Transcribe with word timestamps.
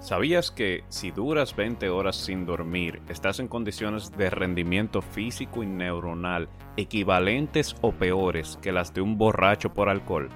¿Sabías 0.00 0.52
que 0.52 0.84
si 0.88 1.10
duras 1.10 1.56
20 1.56 1.90
horas 1.90 2.16
sin 2.16 2.46
dormir, 2.46 3.02
estás 3.08 3.40
en 3.40 3.48
condiciones 3.48 4.12
de 4.16 4.30
rendimiento 4.30 5.02
físico 5.02 5.64
y 5.64 5.66
neuronal 5.66 6.48
equivalentes 6.76 7.74
o 7.80 7.90
peores 7.90 8.58
que 8.62 8.70
las 8.70 8.94
de 8.94 9.00
un 9.00 9.18
borracho 9.18 9.74
por 9.74 9.88
alcohol? 9.88 10.28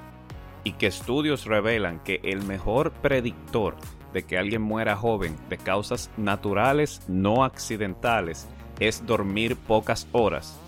Y 0.64 0.72
que 0.72 0.88
estudios 0.88 1.46
revelan 1.46 2.00
que 2.00 2.20
el 2.24 2.42
mejor 2.42 2.90
predictor 2.90 3.76
de 4.12 4.24
que 4.24 4.36
alguien 4.36 4.62
muera 4.62 4.96
joven 4.96 5.36
de 5.48 5.58
causas 5.58 6.10
naturales 6.16 7.00
no 7.06 7.44
accidentales 7.44 8.48
es 8.80 9.06
dormir 9.06 9.56
pocas 9.56 10.08
horas. 10.10 10.58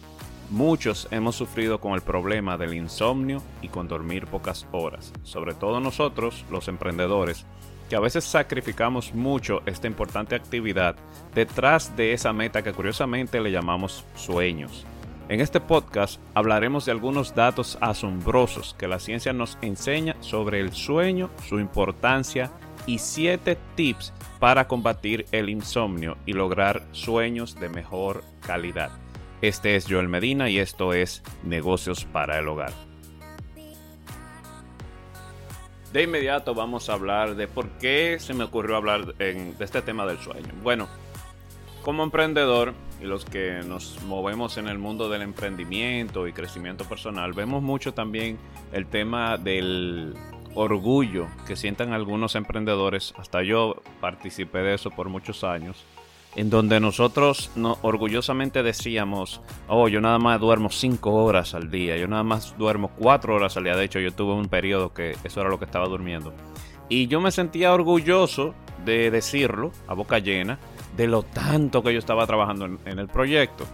Muchos 0.51 1.09
hemos 1.11 1.35
sufrido 1.35 1.81
con 1.81 1.95
el 1.95 2.01
problema 2.01 2.57
del 2.57 2.75
insomnio 2.75 3.43
y 3.61 3.69
con 3.69 3.89
dormir 3.89 4.27
pocas 4.27 4.69
horas, 4.71 5.13
sobre 5.25 5.55
todo 5.55 5.81
nosotros, 5.81 6.45
los 6.51 6.69
emprendedores, 6.69 7.45
que 7.89 7.97
a 7.97 8.01
veces 8.01 8.25
sacrificamos 8.25 9.15
mucho 9.15 9.63
esta 9.67 9.87
importante 9.87 10.35
actividad 10.35 10.97
detrás 11.35 11.97
de 11.97 12.13
esa 12.13 12.33
meta 12.33 12.63
que 12.63 12.73
curiosamente 12.73 13.41
le 13.41 13.51
llamamos 13.51 14.05
sueños. 14.15 14.87
En 15.29 15.41
este 15.41 15.61
podcast 15.61 16.21
hablaremos 16.35 16.85
de 16.85 16.93
algunos 16.93 17.35
datos 17.35 17.79
asombrosos 17.81 18.75
que 18.79 18.89
la 18.89 18.99
ciencia 18.99 19.33
nos 19.33 19.57
enseña 19.63 20.17
sobre 20.21 20.61
el 20.61 20.73
sueño, 20.73 21.31
su 21.49 21.61
importancia 21.61 22.51
y 22.87 22.99
7 22.99 23.57
tips 23.75 24.13
para 24.39 24.69
combatir 24.69 25.25
el 25.33 25.49
insomnio 25.49 26.19
y 26.27 26.35
lograr 26.35 26.87
sueños 26.93 27.59
de 27.59 27.71
mejor 27.71 28.23
calidad. 28.41 28.91
Este 29.41 29.77
es 29.77 29.87
Joel 29.89 30.09
Medina 30.09 30.51
y 30.51 30.59
esto 30.59 30.93
es 30.93 31.23
Negocios 31.43 32.05
para 32.05 32.39
el 32.39 32.49
Hogar. 32.49 32.94
De 35.95 36.03
inmediato 36.03 36.57
vamos 36.57 36.91
a 36.91 36.95
hablar 36.95 37.37
de 37.37 37.47
por 37.47 37.69
qué 37.79 38.17
se 38.19 38.35
me 38.35 38.43
ocurrió 38.43 38.75
hablar 38.75 39.15
de 39.15 39.55
este 39.61 39.81
tema 39.81 40.05
del 40.05 40.19
sueño. 40.19 40.49
Bueno, 40.61 40.89
como 41.83 42.03
emprendedor 42.03 42.75
y 43.01 43.05
los 43.05 43.25
que 43.25 43.61
nos 43.65 44.03
movemos 44.03 44.59
en 44.59 44.67
el 44.67 44.77
mundo 44.77 45.09
del 45.09 45.23
emprendimiento 45.23 46.27
y 46.27 46.33
crecimiento 46.33 46.85
personal, 46.85 47.33
vemos 47.33 47.63
mucho 47.63 47.95
también 47.95 48.41
el 48.73 48.87
tema 48.87 49.39
del 49.39 50.15
orgullo 50.57 51.29
que 51.47 51.55
sientan 51.55 51.93
algunos 51.93 52.35
emprendedores. 52.35 53.15
Hasta 53.17 53.45
yo 53.45 53.77
participé 54.01 54.59
de 54.59 54.75
eso 54.75 54.91
por 54.91 55.09
muchos 55.09 55.45
años 55.45 55.85
en 56.37 56.51
donde 56.51 56.81
nosotros 56.81 57.51
no, 57.55 57.79
orgullosamente 57.83 58.63
decíamos, 58.63 59.41
oh, 59.69 59.89
yo 59.89 60.01
nada 60.01 60.19
más 60.19 60.41
duermo 60.41 60.71
5 60.71 61.13
horas 61.13 61.55
al 61.55 61.71
día, 61.71 61.97
yo 61.97 62.09
nada 62.09 62.25
más 62.25 62.57
duermo 62.59 62.91
4 62.99 63.35
horas 63.35 63.57
al 63.57 63.65
día, 63.65 63.77
de 63.77 63.85
hecho 63.85 64.01
yo 64.01 64.13
tuve 64.13 64.35
un 64.35 64.49
periodo 64.49 64.93
que 64.93 65.17
eso 65.25 65.41
era 65.41 65.51
lo 65.51 65.59
que 65.59 65.65
estaba 65.65 65.87
durmiendo. 65.87 66.33
Y 66.89 67.07
yo 67.07 67.21
me 67.21 67.31
sentía 67.31 67.73
orgulloso 67.73 68.55
de 68.85 69.11
decirlo 69.11 69.73
a 69.87 69.95
boca 69.95 70.19
llena 70.19 70.59
de 70.97 71.07
lo 71.07 71.23
tanto 71.23 71.83
que 71.83 71.93
yo 71.93 71.99
estaba 71.99 72.27
trabajando 72.27 72.67
en, 72.67 72.79
en 72.85 72.99
el 72.99 73.09
proyecto. 73.09 73.65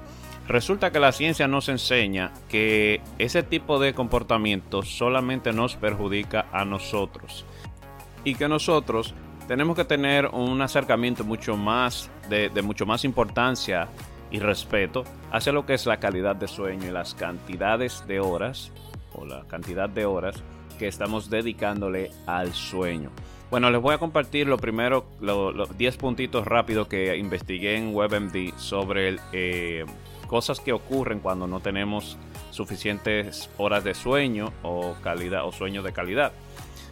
Resulta 0.47 0.91
que 0.91 1.01
la 1.01 1.13
ciencia 1.13 1.47
nos 1.47 1.69
enseña 1.69 2.33
que 2.49 3.01
ese 3.19 3.43
tipo 3.43 3.79
de 3.79 3.95
comportamiento 3.95 4.83
solamente 4.83 5.53
nos 5.53 5.77
perjudica 5.77 6.47
a 6.53 6.65
nosotros 6.65 7.45
y 8.25 8.35
que 8.35 8.49
nosotros 8.49 9.15
tenemos 9.51 9.75
que 9.75 9.85
tener 9.85 10.27
un 10.27 10.63
acercamiento 10.63 11.25
mucho 11.25 11.57
más 11.57 12.09
de, 12.29 12.53
mucho 12.63 12.87
más 12.87 13.05
importancia 13.05 13.89
y 14.31 14.39
respeto 14.39 15.03
hacia 15.33 15.51
lo 15.51 15.67
que 15.67 15.75
es 15.75 15.87
la 15.87 15.99
calidad 15.99 16.37
de 16.37 16.47
sueño 16.47 16.87
y 16.87 16.93
las 16.93 17.17
cantidades 17.17 18.07
de 18.07 18.21
horas 18.21 18.71
o 19.13 19.27
la 19.27 19.43
cantidad 19.49 19.89
de 19.89 20.05
horas 20.05 20.41
que 20.79 20.87
estamos 20.87 21.31
dedicándole 21.31 22.13
al 22.29 22.55
sueño. 22.55 23.11
Bueno, 23.51 23.71
les 23.71 23.83
voy 23.83 23.93
a 23.93 23.99
compartir 23.99 24.47
lo 24.47 24.57
primero, 24.57 25.07
los 25.21 25.77
10 25.77 25.97
puntitos 25.97 26.47
rápidos 26.47 26.87
que 26.87 27.17
investigué 27.17 27.77
en 27.77 27.93
WebMD 27.93 28.57
sobre 28.57 29.17
eh, 29.33 29.85
cosas 30.29 30.61
que 30.61 30.73
ocurren 30.73 31.19
cuando 31.19 31.49
no 31.49 31.59
tenemos 31.59 32.17
suficientes 32.53 33.51
horas 33.59 33.83
de 33.83 33.95
sueño 33.95 34.53
o 34.63 34.95
calidad 35.03 35.45
o 35.45 35.51
sueño 35.51 35.83
de 35.83 35.93
calidad. 35.93 36.31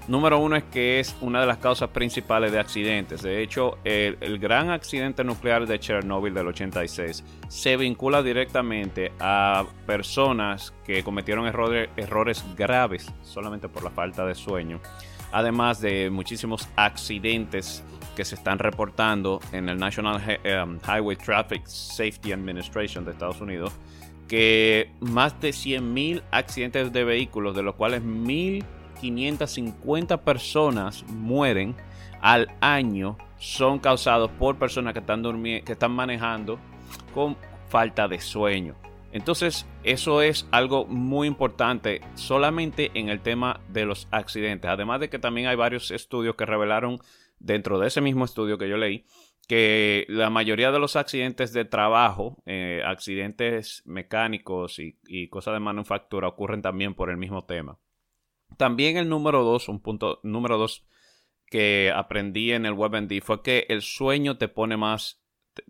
Número 0.09 0.39
uno 0.39 0.57
es 0.57 0.65
que 0.65 1.01
es 1.01 1.15
una 1.21 1.43
de 1.43 1.47
las 1.47 1.59
causas 1.59 1.91
principales 1.91 2.51
de 2.51 2.59
accidentes. 2.59 3.21
De 3.21 3.43
hecho, 3.43 3.77
el, 3.85 4.39
gran 4.39 4.71
accidente 4.71 5.23
nuclear 5.23 5.67
de 5.67 5.79
Chernobyl 5.79 6.33
del 6.33 6.47
86 6.47 7.23
se 7.49 7.77
vincula 7.77 8.23
directamente 8.23 9.13
a 9.21 9.67
personas 9.87 10.73
que 10.83 11.03
cometieron 11.03 11.47
errores 11.47 12.45
graves 12.57 13.13
solamente 13.21 13.69
por 13.69 13.85
la 13.85 13.91
falta 13.91 14.25
de 14.25 14.35
sueño. 14.35 14.81
Además 15.31 15.83
de 15.83 16.09
muchísimos 16.09 16.67
accidentes 16.75 17.85
que 18.17 18.25
se 18.25 18.35
están 18.35 18.59
reportando 18.59 19.41
en 19.53 19.69
el 19.69 19.77
National 19.77 20.17
um, 20.17 20.79
Highway 20.89 21.17
Traffic 21.17 21.67
Safety 21.67 22.33
Administration 22.33 23.05
de 23.05 23.11
Estados 23.11 23.43
Unidos, 23.43 23.75
que 24.27 24.91
más 25.01 25.39
de 25.39 25.51
100.000 25.51 26.23
accidentes 26.31 26.95
de 26.95 27.05
vehículos, 27.05 27.55
de 27.55 27.63
los 27.63 27.75
cuales 27.75 28.03
1.000 28.03 28.65
550 29.01 30.23
personas 30.23 31.05
mueren 31.09 31.77
al 32.21 32.49
año 32.61 33.17
son 33.39 33.79
causados 33.79 34.31
por 34.33 34.59
personas 34.59 34.93
que 34.93 35.01
están, 35.01 35.23
que 35.43 35.73
están 35.73 35.93
manejando 35.93 36.59
con 37.15 37.37
falta 37.69 38.09
de 38.09 38.21
sueño. 38.21 38.75
Entonces, 39.13 39.67
eso 39.85 40.21
es 40.21 40.47
algo 40.51 40.85
muy 40.85 41.27
importante 41.27 42.03
solamente 42.15 42.91
en 42.95 43.09
el 43.09 43.21
tema 43.21 43.61
de 43.69 43.87
los 43.87 44.07
accidentes. 44.11 44.71
Además 44.71 45.01
de 45.01 45.09
que 45.09 45.19
también 45.19 45.47
hay 45.47 45.57
varios 45.57 45.91
estudios 45.91 46.37
que 46.37 46.45
revelaron 46.45 46.99
dentro 47.39 47.79
de 47.79 47.87
ese 47.87 48.01
mismo 48.01 48.25
estudio 48.25 48.59
que 48.59 48.69
yo 48.69 48.77
leí 48.77 49.05
que 49.49 50.05
la 50.09 50.29
mayoría 50.29 50.71
de 50.71 50.79
los 50.79 50.95
accidentes 50.95 51.55
de 51.55 51.65
trabajo, 51.65 52.37
eh, 52.45 52.83
accidentes 52.85 53.83
mecánicos 53.87 54.79
y, 54.79 54.99
y 55.07 55.29
cosas 55.29 55.55
de 55.55 55.61
manufactura 55.61 56.29
ocurren 56.29 56.61
también 56.61 56.95
por 56.95 57.09
el 57.09 57.17
mismo 57.17 57.45
tema. 57.47 57.79
También 58.57 58.97
el 58.97 59.09
número 59.09 59.45
dos, 59.45 59.69
un 59.69 59.81
punto 59.81 60.21
número 60.23 60.59
dos 60.59 60.87
que 61.47 61.93
aprendí 61.95 62.53
en 62.53 62.67
el 62.67 62.75
WebMD 62.75 63.21
fue 63.23 63.43
que 63.43 63.67
el 63.69 63.83
sueño 63.83 64.39
te 64.39 64.49
pone 64.49 64.77
más 64.77 65.23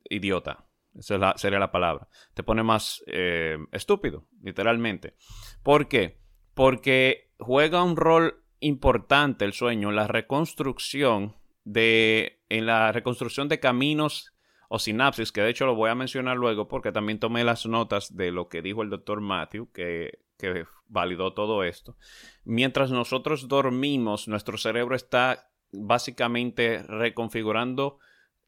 idiota. 0.09 0.67
Esa 0.95 1.37
sería 1.37 1.59
la 1.59 1.71
palabra. 1.71 2.09
Te 2.35 2.43
pone 2.43 2.63
más 2.63 3.03
eh, 3.07 3.59
estúpido, 3.73 4.27
literalmente. 4.43 5.15
¿Por 5.63 5.89
qué? 5.89 6.21
Porque 6.55 7.33
juega 7.39 7.85
un 7.85 7.97
rol 7.97 8.43
importante 8.61 9.45
el 9.45 9.53
sueño 9.53 9.91
en 9.91 9.97
la 9.97 10.09
reconstrucción 10.09 11.37
de, 11.65 12.43
en 12.49 12.67
la 12.67 12.91
reconstrucción 12.91 13.49
de 13.49 13.61
caminos 13.61 14.35
o 14.69 14.79
sinapsis, 14.79 15.31
que 15.31 15.43
de 15.43 15.51
hecho 15.51 15.67
lo 15.67 15.77
voy 15.77 15.91
a 15.91 15.95
mencionar 15.95 16.37
luego 16.37 16.67
porque 16.67 16.91
también 16.91 17.21
tomé 17.21 17.45
las 17.45 17.67
notas 17.67 18.17
de 18.17 18.33
lo 18.33 18.49
que 18.49 18.61
dijo 18.61 18.83
el 18.83 18.91
doctor 18.91 19.21
Matthew, 19.21 19.71
que 19.73 20.19
que 20.39 20.65
validó 20.89 21.33
todo 21.35 21.63
esto. 21.65 21.97
Mientras 22.45 22.91
nosotros 22.91 23.49
dormimos, 23.49 24.29
nuestro 24.29 24.59
cerebro 24.59 24.97
está 24.97 25.51
básicamente 25.71 26.83
reconfigurando 26.83 27.99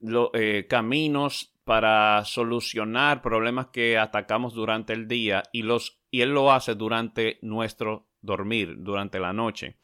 los 0.00 0.30
eh, 0.32 0.66
caminos 0.68 1.54
para 1.64 2.24
solucionar 2.24 3.22
problemas 3.22 3.68
que 3.68 3.98
atacamos 3.98 4.54
durante 4.54 4.92
el 4.92 5.06
día 5.06 5.42
y, 5.52 5.62
los, 5.62 6.00
y 6.10 6.22
él 6.22 6.30
lo 6.30 6.50
hace 6.50 6.74
durante 6.74 7.38
nuestro 7.42 8.08
dormir, 8.20 8.76
durante 8.78 9.20
la 9.20 9.32
noche. 9.32 9.76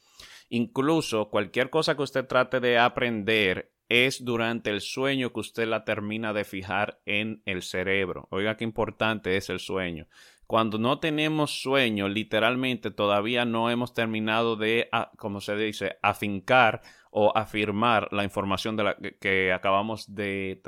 Incluso 0.49 1.29
cualquier 1.29 1.71
cosa 1.71 1.97
que 1.97 2.03
usted 2.03 2.27
trate 2.27 2.61
de 2.61 2.79
aprender 2.79 3.73
es 3.89 4.25
durante 4.25 4.71
el 4.71 4.81
sueño 4.81 5.33
que 5.33 5.41
usted 5.41 5.69
la 5.69 5.85
termina 5.85 6.33
de 6.33 6.45
fijar 6.45 7.01
en 7.07 7.43
el 7.45 7.63
cerebro. 7.63 8.27
Oiga 8.31 8.57
qué 8.57 8.65
importante 8.65 9.37
es 9.37 9.49
el 9.49 9.61
sueño. 9.61 10.09
Cuando 10.47 10.79
no 10.79 11.01
tenemos 11.01 11.61
sueño, 11.61 12.09
literalmente 12.09 12.93
todavía 12.93 13.45
no 13.45 13.69
hemos 13.69 13.95
terminado 13.95 14.55
de, 14.55 14.89
ah, 14.93 15.11
como 15.17 15.41
se 15.41 15.57
dice, 15.57 15.99
afincar 16.03 16.83
o 17.11 17.37
afirmar 17.37 18.13
la 18.13 18.23
información 18.23 18.79
que, 19.21 19.53
acabamos 19.53 20.15
de, 20.15 20.61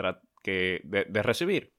recibir. 1.23 1.75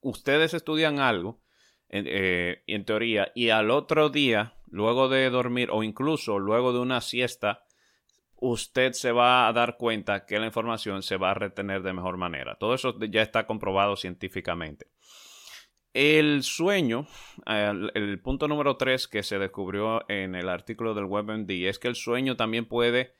Ustedes 0.00 0.54
estudian 0.54 0.98
algo, 0.98 1.40
eh, 1.88 2.64
en 2.66 2.84
teoría, 2.84 3.30
y 3.34 3.50
al 3.50 3.70
otro 3.70 4.08
día, 4.08 4.54
luego 4.68 5.08
de 5.08 5.30
dormir 5.30 5.68
o 5.70 5.84
incluso 5.84 6.40
luego 6.40 6.72
de 6.72 6.80
una 6.80 7.00
siesta, 7.00 7.62
usted 8.36 8.92
se 8.92 9.12
va 9.12 9.46
a 9.46 9.52
dar 9.52 9.76
cuenta 9.76 10.26
que 10.26 10.40
la 10.40 10.46
información 10.46 11.04
se 11.04 11.16
va 11.16 11.30
a 11.30 11.34
retener 11.34 11.82
de 11.82 11.92
mejor 11.92 12.16
manera. 12.16 12.56
Todo 12.56 12.74
eso 12.74 12.98
ya 12.98 13.22
está 13.22 13.46
comprobado 13.46 13.94
científicamente. 13.94 14.88
El 15.94 16.42
sueño, 16.42 17.06
el, 17.46 18.20
punto 18.20 18.48
número 18.48 18.78
3 18.78 19.08
que 19.08 19.22
se 19.22 19.38
descubrió 19.38 20.08
en 20.08 20.34
el 20.34 20.48
artículo 20.48 20.94
del 20.94 21.04
WebMD 21.04 21.50
es 21.68 21.78
que 21.78 21.88
el 21.88 21.96
sueño 21.96 22.34
también 22.34 22.64
puede 22.64 23.12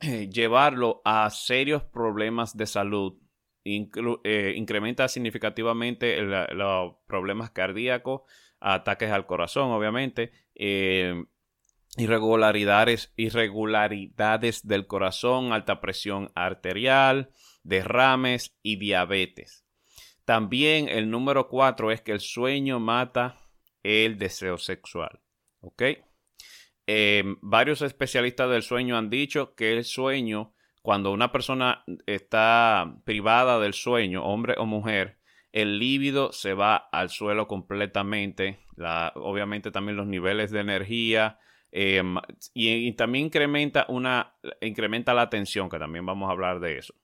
eh, 0.00 0.28
llevarlo 0.28 1.02
a 1.04 1.30
serios 1.30 1.84
problemas 1.84 2.56
de 2.56 2.66
salud. 2.66 3.18
Eh, 3.64 4.54
incrementa 4.56 5.08
significativamente 5.08 6.20
los 6.20 6.94
problemas 7.06 7.50
cardíacos, 7.50 8.22
ataques 8.60 9.10
al 9.10 9.26
corazón, 9.26 9.70
obviamente, 9.70 10.32
eh, 10.56 11.24
irregularidades, 11.96 13.12
irregularidades 13.16 14.66
del 14.66 14.86
corazón, 14.86 15.52
alta 15.52 15.80
presión 15.80 16.30
arterial, 16.34 17.30
derrames 17.62 18.56
y 18.62 18.76
diabetes. 18.76 19.65
También 20.26 20.88
el 20.88 21.08
número 21.08 21.48
cuatro 21.48 21.92
es 21.92 22.02
que 22.02 22.10
el 22.10 22.20
sueño 22.20 22.80
mata 22.80 23.38
el 23.84 24.18
deseo 24.18 24.58
sexual. 24.58 25.20
¿Ok? 25.60 25.82
Em, 26.88 27.36
varios 27.40 27.80
especialistas 27.80 28.50
del 28.50 28.62
sueño 28.62 28.96
han 28.96 29.08
dicho 29.08 29.54
que 29.54 29.72
el 29.72 29.84
sueño, 29.84 30.52
cuando 30.82 31.12
una 31.12 31.30
persona 31.30 31.84
está 32.06 32.96
privada 33.04 33.60
del 33.60 33.72
sueño, 33.72 34.24
hombre 34.24 34.56
o 34.58 34.66
mujer, 34.66 35.18
el 35.52 35.78
líbido 35.78 36.32
se 36.32 36.54
va 36.54 36.76
al 36.76 37.08
suelo 37.08 37.46
completamente. 37.48 38.60
obviamente 39.14 39.70
también 39.70 39.96
los 39.96 40.06
niveles 40.06 40.50
de 40.50 40.60
energía, 40.60 41.38
em, 41.72 42.16
y, 42.52 42.92
también 42.92 43.26
incrementa 43.26 43.86
una 43.88 44.34
incrementa 44.60 45.14
la 45.14 45.30
tensión, 45.30 45.70
que 45.70 45.78
también 45.78 46.04
vamos 46.04 46.28
a 46.28 46.32
hablar 46.32 46.60
de 46.60 46.78
eso. 46.78 46.94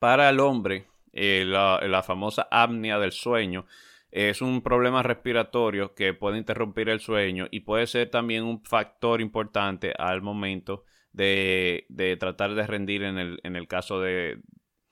Para 0.00 0.28
el 0.28 0.40
hombre, 0.40 0.88
eh, 1.12 1.44
la, 1.46 2.02
famosa 2.02 2.48
apnea 2.50 2.98
del 2.98 3.12
sueño 3.12 3.66
es 4.10 4.42
un 4.42 4.62
problema 4.62 5.02
respiratorio 5.02 5.94
que 5.94 6.14
puede 6.14 6.38
interrumpir 6.38 6.88
el 6.88 7.00
sueño 7.00 7.48
y 7.50 7.60
puede 7.60 7.86
ser 7.86 8.10
también 8.10 8.44
un 8.44 8.62
factor 8.62 9.20
importante 9.20 9.94
al 9.98 10.22
momento 10.22 10.84
de, 11.12 11.86
tratar 12.18 12.54
de 12.54 12.66
rendir 12.66 13.02
en 13.02 13.18
el, 13.18 13.40
en 13.42 13.56
el 13.56 13.68
caso 13.68 14.00
de 14.00 14.40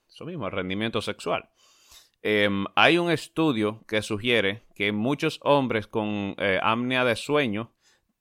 eso 0.07 0.25
mismo, 0.25 0.47
el 0.47 0.51
rendimiento 0.51 1.01
sexual. 1.01 1.49
Em, 2.23 2.65
hay 2.75 2.97
un 2.99 3.09
estudio 3.09 3.83
que 3.87 4.01
sugiere 4.03 4.63
que 4.75 4.91
muchos 4.91 5.39
hombres 5.41 5.87
con 5.87 6.35
eh, 6.37 6.59
apnea 6.61 7.03
de 7.03 7.15
sueño 7.15 7.73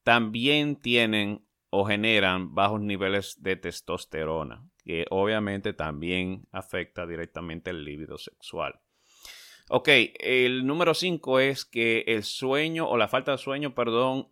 también 0.03 0.77
tienen 0.77 1.45
o 1.69 1.85
generan 1.85 2.55
bajos 2.55 2.81
niveles 2.81 3.43
de 3.43 3.57
testosterona, 3.57 4.70
que 4.85 5.07
obviamente 5.11 5.73
también 5.73 6.47
afecta 6.53 7.07
directamente 7.07 7.71
el 7.71 7.85
líbido 7.85 8.19
sexual. 8.19 8.81
Ok, 9.69 9.89
el 10.19 10.67
número 10.67 10.95
5 10.95 11.41
es 11.41 11.65
que 11.65 12.05
el 12.09 12.25
sueño 12.25 12.89
o 12.89 12.97
la 12.97 13.09
falta 13.09 13.33
de 13.33 13.39
sueño, 13.39 13.75
perdón, 13.75 14.29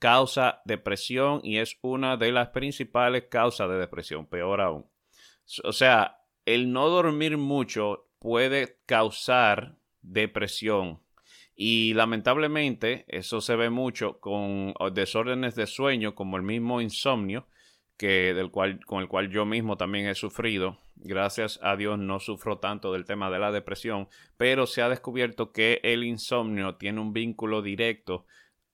causa 0.00 0.62
depresión 0.64 1.40
y 1.44 1.58
es 1.58 1.78
una 1.82 2.16
de 2.16 2.32
las 2.32 2.48
principales 2.48 3.24
causas 3.30 3.68
de 3.68 3.76
depresión, 3.76 4.26
peor 4.26 4.60
aún. 4.60 4.86
O 5.62 5.72
sea, 5.72 6.24
el 6.44 6.72
no 6.72 6.88
dormir 6.88 7.36
mucho 7.36 8.08
puede 8.18 8.78
causar 8.86 9.76
depresión 10.02 11.00
y 11.54 11.92
lamentablemente 11.94 13.04
eso 13.08 13.40
se 13.40 13.54
ve 13.54 13.68
mucho 13.68 14.18
con 14.18 14.74
desórdenes 14.92 15.54
de 15.54 15.66
sueño 15.66 16.14
como 16.14 16.36
el 16.36 16.42
mismo 16.42 16.80
insomnio, 16.80 17.46
que 18.00 18.32
del 18.32 18.50
cual, 18.50 18.82
con 18.86 19.02
el 19.02 19.08
cual 19.08 19.28
yo 19.28 19.44
mismo 19.44 19.76
también 19.76 20.06
he 20.06 20.14
sufrido. 20.14 20.78
Gracias 20.96 21.60
a 21.62 21.76
Dios 21.76 21.98
no 21.98 22.18
sufro 22.18 22.56
tanto 22.56 22.94
del 22.94 23.04
tema 23.04 23.28
de 23.30 23.38
la 23.38 23.52
depresión, 23.52 24.08
pero 24.38 24.66
se 24.66 24.80
ha 24.80 24.88
descubierto 24.88 25.52
que 25.52 25.80
el 25.82 26.02
insomnio 26.04 26.76
tiene 26.76 26.98
un 26.98 27.12
vínculo 27.12 27.60
directo 27.60 28.24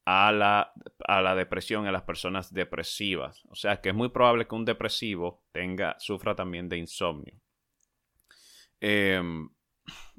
a 0.05 0.31
la, 0.31 0.73
a 1.09 1.23
la 1.23 1.35
depresión 1.35 1.87
en 1.87 1.93
las 1.93 2.05
personas 2.05 2.55
depresivas. 2.55 3.43
O 3.49 3.57
sea 3.57 3.81
que 3.81 3.89
es 3.89 3.97
muy 3.97 4.11
probable 4.11 4.47
que 4.47 4.55
un 4.55 4.65
depresivo 4.65 5.43
tenga, 5.51 5.97
sufra 5.99 6.37
también 6.37 6.69
de 6.69 6.79
insomnio. 6.79 7.35
Em, 8.79 9.49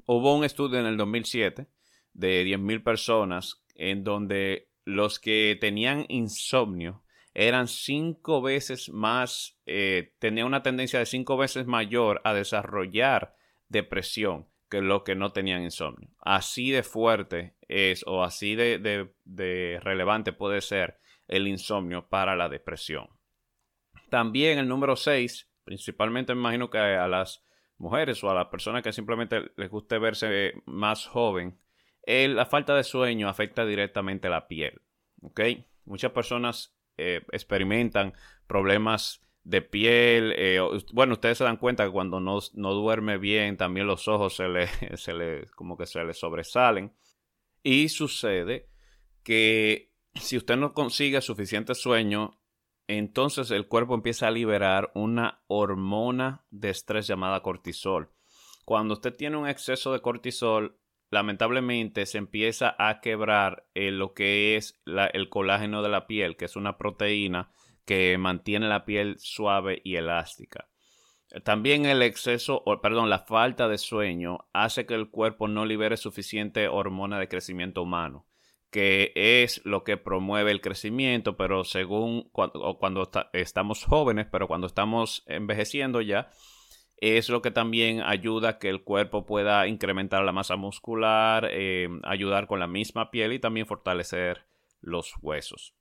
hubo 0.04 0.36
un 0.36 0.44
estudio 0.44 0.80
en 0.80 0.84
el 0.84 0.98
2007 0.98 1.66
de 2.12 2.44
10.000 2.44 2.82
personas 2.82 3.64
en 3.74 4.04
donde 4.04 4.68
los 4.84 5.18
que 5.18 5.56
tenían 5.58 6.04
insomnio 6.10 7.02
eran 7.34 7.68
cinco 7.68 8.42
veces 8.42 8.90
más, 8.90 9.58
eh, 9.66 10.14
tenía 10.18 10.46
una 10.46 10.62
tendencia 10.62 10.98
de 10.98 11.06
cinco 11.06 11.36
veces 11.36 11.66
mayor 11.66 12.20
a 12.24 12.34
desarrollar 12.34 13.36
depresión 13.68 14.46
que 14.68 14.82
los 14.82 15.02
que 15.02 15.14
no 15.14 15.32
tenían 15.32 15.62
insomnio. 15.62 16.10
Así 16.20 16.70
de 16.70 16.82
fuerte 16.82 17.54
es 17.68 18.04
o 18.06 18.22
así 18.22 18.54
de, 18.54 18.78
de 19.24 19.80
relevante 19.82 20.32
puede 20.32 20.60
ser 20.60 20.98
el 21.26 21.46
insomnio 21.46 22.08
para 22.08 22.36
la 22.36 22.48
depresión. 22.48 23.08
También 24.10 24.58
el 24.58 24.68
número 24.68 24.96
6, 24.96 25.50
principalmente 25.64 26.34
me 26.34 26.40
imagino 26.40 26.70
que 26.70 26.78
a 26.78 27.08
las 27.08 27.44
mujeres 27.76 28.22
o 28.24 28.30
a 28.30 28.34
las 28.34 28.46
personas 28.46 28.82
que 28.82 28.92
simplemente 28.92 29.52
les 29.56 29.70
guste 29.70 29.98
verse 29.98 30.54
más 30.66 31.06
joven, 31.06 31.58
la 32.06 32.46
falta 32.46 32.74
de 32.74 32.84
sueño 32.84 33.28
afecta 33.28 33.64
directamente 33.66 34.28
la 34.28 34.48
piel. 34.48 34.80
Muchas 35.84 36.12
personas 36.12 36.77
eh, 36.98 37.22
experimentan 37.32 38.12
problemas 38.46 39.22
de 39.44 39.62
piel. 39.62 40.34
Eh, 40.36 40.60
bueno, 40.92 41.14
ustedes 41.14 41.38
se 41.38 41.44
dan 41.44 41.56
cuenta 41.56 41.84
que 41.84 41.90
cuando 41.90 42.20
no, 42.20 42.40
duerme 42.52 43.16
bien, 43.18 43.56
también 43.56 43.86
los 43.86 44.06
ojos 44.08 44.36
se 44.36 44.48
le, 44.48 44.66
se 44.96 45.14
le, 45.14 45.46
como 45.54 45.76
que 45.76 45.86
se 45.86 46.04
le 46.04 46.12
sobresalen. 46.12 46.92
Y 47.62 47.88
sucede 47.88 48.68
que 49.22 49.92
si 50.14 50.36
usted 50.36 50.56
no 50.56 50.74
consigue 50.74 51.20
suficiente 51.20 51.74
sueño, 51.74 52.40
entonces 52.86 53.50
el 53.50 53.68
cuerpo 53.68 53.94
empieza 53.94 54.28
a 54.28 54.30
liberar 54.30 54.90
una 54.94 55.42
hormona 55.46 56.44
de 56.50 56.70
estrés 56.70 57.06
llamada 57.06 57.42
cortisol. 57.42 58.10
Cuando 58.64 58.94
usted 58.94 59.14
tiene 59.14 59.36
un 59.36 59.48
exceso 59.48 59.92
de 59.92 60.00
cortisol, 60.00 60.78
lamentablemente 61.10 62.06
se 62.06 62.18
empieza 62.18 62.74
a 62.78 63.00
quebrar 63.00 63.66
eh, 63.74 63.90
lo 63.90 64.14
que 64.14 64.56
es 64.56 64.80
el 64.86 65.28
colágeno 65.28 65.82
de 65.82 65.88
la 65.88 66.06
piel, 66.06 66.36
que 66.36 66.44
es 66.44 66.56
una 66.56 66.76
proteína 66.78 67.50
que 67.84 68.18
mantiene 68.18 68.68
la 68.68 68.84
piel 68.84 69.16
suave 69.18 69.80
y 69.82 69.96
elástica. 69.96 70.68
También 71.44 71.84
el 71.84 72.02
exceso, 72.02 72.62
o, 72.64 72.80
perdón, 72.80 73.10
la 73.10 73.20
falta 73.20 73.68
de 73.68 73.78
sueño 73.78 74.48
hace 74.52 74.86
que 74.86 74.94
el 74.94 75.10
cuerpo 75.10 75.46
no 75.46 75.66
libere 75.66 75.96
suficiente 75.96 76.68
hormona 76.68 77.18
de 77.18 77.28
crecimiento 77.28 77.82
humano, 77.82 78.26
que 78.70 79.12
es 79.14 79.64
lo 79.64 79.84
que 79.84 79.98
promueve 79.98 80.50
el 80.50 80.62
crecimiento, 80.62 81.36
pero 81.36 81.64
según 81.64 82.28
cuando, 82.32 82.78
cuando 82.78 83.10
estamos 83.34 83.84
jóvenes, 83.84 84.26
pero 84.30 84.48
cuando 84.48 84.66
estamos 84.66 85.22
envejeciendo 85.26 86.00
ya, 86.00 86.30
es 87.00 87.28
lo 87.28 87.42
que 87.42 87.50
también 87.50 88.02
ayuda 88.02 88.48
a 88.50 88.58
que 88.58 88.68
el 88.68 88.82
cuerpo 88.82 89.24
pueda 89.24 89.66
incrementar 89.66 90.24
la 90.24 90.32
masa 90.32 90.56
muscular, 90.56 91.48
eh, 91.50 91.88
ayudar 92.02 92.46
con 92.46 92.60
la 92.60 92.66
misma 92.66 93.10
piel 93.10 93.32
y 93.32 93.38
también 93.38 93.66
fortalecer 93.66 94.46
los 94.80 95.14
huesos. 95.22 95.74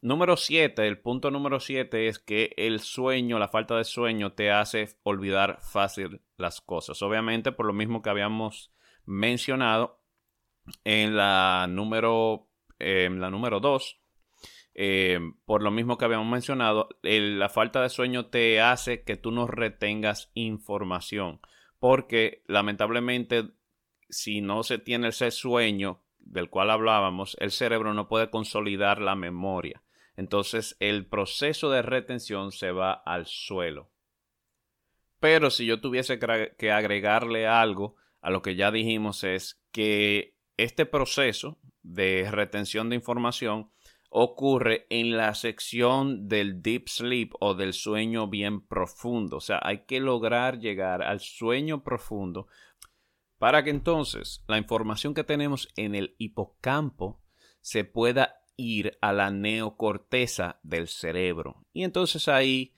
Número 0.00 0.36
7, 0.36 0.86
el 0.86 0.98
punto 0.98 1.30
número 1.30 1.60
7 1.60 2.08
es 2.08 2.18
que 2.18 2.52
el 2.56 2.80
sueño, 2.80 3.38
la 3.38 3.48
falta 3.48 3.76
de 3.76 3.84
sueño 3.84 4.32
te 4.32 4.50
hace 4.50 4.96
olvidar 5.04 5.58
fácil 5.62 6.20
las 6.36 6.60
cosas. 6.60 7.00
Obviamente 7.02 7.52
por 7.52 7.66
lo 7.66 7.72
mismo 7.72 8.02
que 8.02 8.10
habíamos 8.10 8.72
mencionado 9.06 10.00
en 10.84 11.16
la 11.16 11.66
número, 11.68 12.48
en 12.78 13.20
la 13.20 13.30
número 13.30 13.60
2, 13.60 14.01
eh, 14.74 15.20
por 15.44 15.62
lo 15.62 15.70
mismo 15.70 15.98
que 15.98 16.04
habíamos 16.04 16.28
mencionado, 16.28 16.88
la 17.02 17.48
falta 17.48 17.82
de 17.82 17.90
sueño 17.90 18.26
te 18.26 18.60
hace 18.60 19.04
que 19.04 19.16
tú 19.16 19.30
no 19.30 19.46
retengas 19.46 20.30
información, 20.34 21.40
porque 21.78 22.42
lamentablemente 22.46 23.50
si 24.08 24.40
no 24.40 24.62
se 24.62 24.78
tiene 24.78 25.08
ese 25.08 25.30
sueño 25.30 26.02
del 26.18 26.48
cual 26.48 26.70
hablábamos, 26.70 27.36
el 27.40 27.50
cerebro 27.50 27.94
no 27.94 28.08
puede 28.08 28.30
consolidar 28.30 29.00
la 29.00 29.14
memoria. 29.14 29.82
Entonces 30.16 30.76
el 30.80 31.06
proceso 31.06 31.70
de 31.70 31.82
retención 31.82 32.52
se 32.52 32.70
va 32.70 32.92
al 32.92 33.26
suelo. 33.26 33.90
Pero 35.18 35.50
si 35.50 35.66
yo 35.66 35.80
tuviese 35.80 36.18
que 36.18 36.70
agregarle 36.70 37.46
algo 37.46 37.96
a 38.20 38.30
lo 38.30 38.42
que 38.42 38.54
ya 38.54 38.70
dijimos 38.70 39.24
es 39.24 39.60
que 39.72 40.36
este 40.56 40.86
proceso 40.86 41.58
de 41.82 42.28
retención 42.30 42.88
de 42.88 42.96
información 42.96 43.70
ocurre 44.14 44.86
en 44.90 45.16
la 45.16 45.34
sección 45.34 46.28
del 46.28 46.60
deep 46.60 46.88
sleep 46.88 47.32
o 47.40 47.54
del 47.54 47.72
sueño 47.72 48.28
bien 48.28 48.60
profundo. 48.60 49.38
O 49.38 49.40
sea, 49.40 49.58
hay 49.62 49.84
que 49.86 50.00
lograr 50.00 50.58
llegar 50.58 51.02
al 51.02 51.20
sueño 51.20 51.82
profundo 51.82 52.46
para 53.38 53.64
que 53.64 53.70
entonces 53.70 54.44
la 54.46 54.58
información 54.58 55.14
que 55.14 55.24
tenemos 55.24 55.68
en 55.76 55.94
el 55.94 56.14
hipocampo 56.18 57.22
se 57.62 57.84
pueda 57.84 58.42
ir 58.56 58.98
a 59.00 59.14
la 59.14 59.30
neocorteza 59.30 60.60
del 60.62 60.88
cerebro. 60.88 61.64
Y 61.72 61.84
entonces 61.84 62.28
ahí 62.28 62.76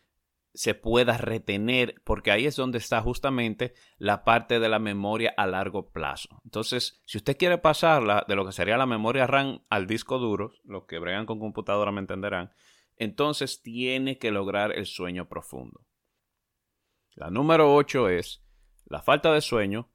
se 0.54 0.74
pueda 0.74 1.16
retener, 1.18 2.00
porque 2.04 2.30
ahí 2.30 2.46
es 2.46 2.54
donde 2.54 2.78
está 2.78 3.02
justamente 3.02 3.74
la 3.98 4.24
parte 4.24 4.60
de 4.60 4.68
la 4.68 4.78
memoria 4.78 5.34
a 5.36 5.46
largo 5.46 5.90
plazo. 5.90 6.40
Entonces, 6.44 7.02
si 7.06 7.18
usted 7.18 7.36
quiere 7.36 7.58
pasarla 7.58 8.24
de 8.28 8.36
lo 8.36 8.46
que 8.46 8.52
sería 8.52 8.76
la 8.76 8.86
memoria 8.86 9.26
RAM 9.26 9.62
al 9.68 9.88
disco 9.88 10.18
duro, 10.18 10.52
los 10.62 10.84
que 10.84 11.00
bregan 11.00 11.26
con 11.26 11.40
computadora 11.40 11.90
me 11.90 12.00
entenderán, 12.00 12.52
entonces 12.96 13.62
tiene 13.62 14.18
que 14.18 14.30
lograr 14.30 14.72
el 14.78 14.86
sueño 14.86 15.28
profundo. 15.28 15.84
La 17.14 17.30
número 17.30 17.74
8 17.74 18.08
es, 18.08 18.44
la 18.86 19.02
falta 19.02 19.32
de 19.32 19.40
sueño 19.40 19.90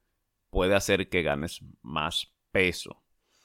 puede 0.50 0.74
hacer 0.74 1.08
que 1.08 1.22
ganes 1.22 1.64
más 1.80 2.34
peso. 2.50 3.02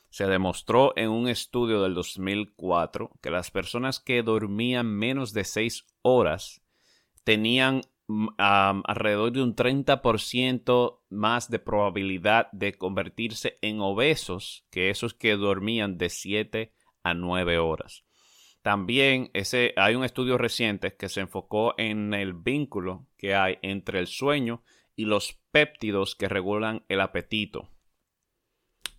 Se 0.09 0.27
demostró 0.27 0.93
en 0.97 1.09
un 1.09 1.29
estudio 1.29 1.81
del 1.81 1.93
2004 1.93 3.11
que 3.21 3.31
las 3.31 3.51
personas 3.51 3.99
que 3.99 4.21
dormían 4.23 4.87
menos 4.87 5.33
de 5.33 5.43
6 5.45 5.85
horas 6.01 6.64
tenían 7.25 7.81
mm, 8.07 8.29
alrededor 8.37 9.33
de 9.33 9.43
un 9.43 9.55
30% 9.55 11.01
más 11.09 11.49
de 11.49 11.59
probabilidad 11.59 12.49
de 12.53 12.77
convertirse 12.77 13.57
en 13.61 13.81
obesos 13.81 14.65
que 14.69 14.89
esos 14.89 15.13
que 15.13 15.35
dormían 15.35 15.97
de 15.97 16.09
7 16.09 16.73
a 17.03 17.13
9 17.13 17.57
horas. 17.57 18.05
También 18.61 19.29
ese, 19.33 19.73
hay 19.75 19.95
un 19.95 20.05
estudio 20.05 20.37
reciente 20.37 20.95
que 20.95 21.09
se 21.09 21.21
enfocó 21.21 21.75
en 21.77 22.13
el 22.13 22.33
vínculo 22.33 23.07
que 23.17 23.35
hay 23.35 23.59
entre 23.61 23.99
el 23.99 24.07
sueño 24.07 24.63
y 24.95 25.05
los 25.05 25.39
péptidos 25.51 26.15
que 26.15 26.29
regulan 26.29 26.83
el 26.87 27.01
apetito. 27.01 27.69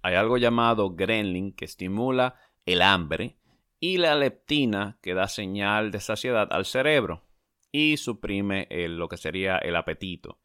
Hay 0.02 0.14
algo 0.14 0.36
llamado 0.36 0.94
gremlin 0.94 1.52
que 1.52 1.64
estimula 1.64 2.36
el 2.64 2.82
hambre 2.82 3.38
y 3.80 3.98
la 3.98 4.14
leptina 4.14 4.98
que 5.02 5.14
da 5.14 5.26
señal 5.26 5.90
de 5.90 6.00
saciedad 6.00 6.48
al 6.52 6.64
cerebro 6.64 7.26
y 7.72 7.96
suprime 7.96 8.68
lo 8.70 9.08
que 9.08 9.16
sería 9.16 9.58
el 9.58 9.76
apetito. 9.76 10.40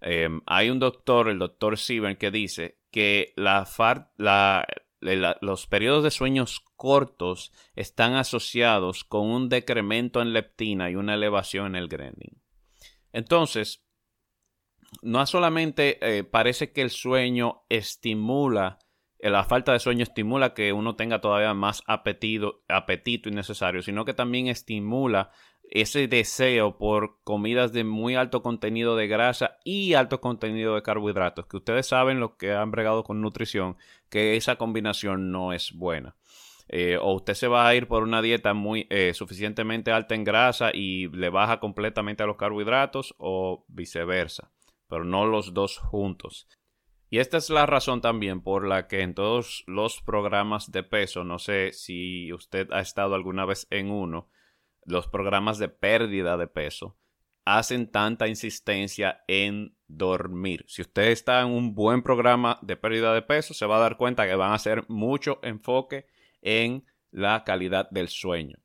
Em, 0.00 0.40
hay 0.46 0.68
un 0.68 0.80
doctor, 0.80 1.28
el 1.28 1.38
doctor 1.38 1.78
Sieben, 1.78 2.16
que 2.16 2.32
dice 2.32 2.80
que 2.90 3.32
los 3.36 3.76
periodos 5.68 6.02
de 6.02 6.10
sueños 6.10 6.64
cortos 6.76 7.52
están 7.76 8.14
asociados 8.14 9.04
con 9.04 9.28
un 9.28 9.48
decremento 9.48 10.20
en 10.20 10.32
leptina 10.32 10.90
y 10.90 10.96
una 10.96 11.14
elevación 11.14 11.66
en 11.66 11.76
el 11.76 11.88
gremlin. 11.88 12.42
Entonces, 13.12 13.84
no 15.00 15.24
solamente 15.26 15.98
eh, 16.00 16.24
parece 16.24 16.72
que 16.72 16.82
el 16.82 16.90
sueño 16.90 17.62
estimula, 17.68 18.78
eh, 19.18 19.30
la 19.30 19.44
falta 19.44 19.72
de 19.72 19.78
sueño 19.78 20.02
estimula 20.02 20.52
que 20.52 20.72
uno 20.72 20.96
tenga 20.96 21.20
todavía 21.20 21.54
más 21.54 21.82
apetito, 21.86 22.62
apetito 22.68 23.28
innecesario, 23.28 23.82
sino 23.82 24.04
que 24.04 24.14
también 24.14 24.48
estimula 24.48 25.30
ese 25.74 26.06
deseo 26.06 26.76
por 26.76 27.22
comidas 27.24 27.72
de 27.72 27.82
muy 27.82 28.14
alto 28.14 28.42
contenido 28.42 28.94
de 28.94 29.08
grasa 29.08 29.56
y 29.64 29.94
alto 29.94 30.20
contenido 30.20 30.74
de 30.74 30.82
carbohidratos, 30.82 31.46
que 31.46 31.56
ustedes 31.56 31.86
saben 31.86 32.20
los 32.20 32.32
que 32.32 32.52
han 32.52 32.70
bregado 32.70 33.04
con 33.04 33.22
nutrición, 33.22 33.76
que 34.10 34.36
esa 34.36 34.56
combinación 34.56 35.32
no 35.32 35.54
es 35.54 35.72
buena. 35.72 36.14
Eh, 36.68 36.98
o 37.00 37.14
usted 37.14 37.34
se 37.34 37.48
va 37.48 37.66
a 37.66 37.74
ir 37.74 37.88
por 37.88 38.02
una 38.02 38.20
dieta 38.20 38.52
muy 38.52 38.86
eh, 38.90 39.12
suficientemente 39.14 39.92
alta 39.92 40.14
en 40.14 40.24
grasa 40.24 40.70
y 40.74 41.08
le 41.08 41.30
baja 41.30 41.58
completamente 41.58 42.22
a 42.22 42.26
los 42.26 42.36
carbohidratos 42.36 43.14
o 43.18 43.64
viceversa, 43.68 44.52
pero 44.88 45.04
no 45.04 45.24
los 45.24 45.54
dos 45.54 45.78
juntos. 45.78 46.48
Y 47.08 47.18
esta 47.18 47.38
es 47.38 47.48
la 47.50 47.66
razón 47.66 48.02
también 48.02 48.42
por 48.42 48.66
la 48.66 48.88
que 48.88 49.00
en 49.00 49.14
todos 49.14 49.64
los 49.66 50.02
programas 50.02 50.70
de 50.70 50.82
peso, 50.82 51.24
no 51.24 51.38
sé 51.38 51.72
si 51.72 52.30
usted 52.32 52.70
ha 52.72 52.80
estado 52.80 53.14
alguna 53.14 53.44
vez 53.44 53.66
en 53.70 53.90
uno, 53.90 54.28
los 54.84 55.08
programas 55.08 55.58
de 55.58 55.68
pérdida 55.68 56.36
de 56.36 56.46
peso 56.46 56.96
hacen 57.44 57.90
tanta 57.90 58.28
insistencia 58.28 59.24
en 59.26 59.76
dormir. 59.88 60.64
Si 60.68 60.82
usted 60.82 61.08
está 61.08 61.40
en 61.40 61.48
un 61.48 61.74
buen 61.74 62.02
programa 62.02 62.58
de 62.62 62.76
pérdida 62.76 63.12
de 63.14 63.22
peso, 63.22 63.54
se 63.54 63.66
va 63.66 63.76
a 63.76 63.80
dar 63.80 63.96
cuenta 63.96 64.26
que 64.26 64.34
van 64.36 64.52
a 64.52 64.56
hacer 64.56 64.84
mucho 64.88 65.40
enfoque 65.42 66.06
en 66.40 66.84
la 67.10 67.44
calidad 67.44 67.90
del 67.90 68.08
sueño. 68.08 68.58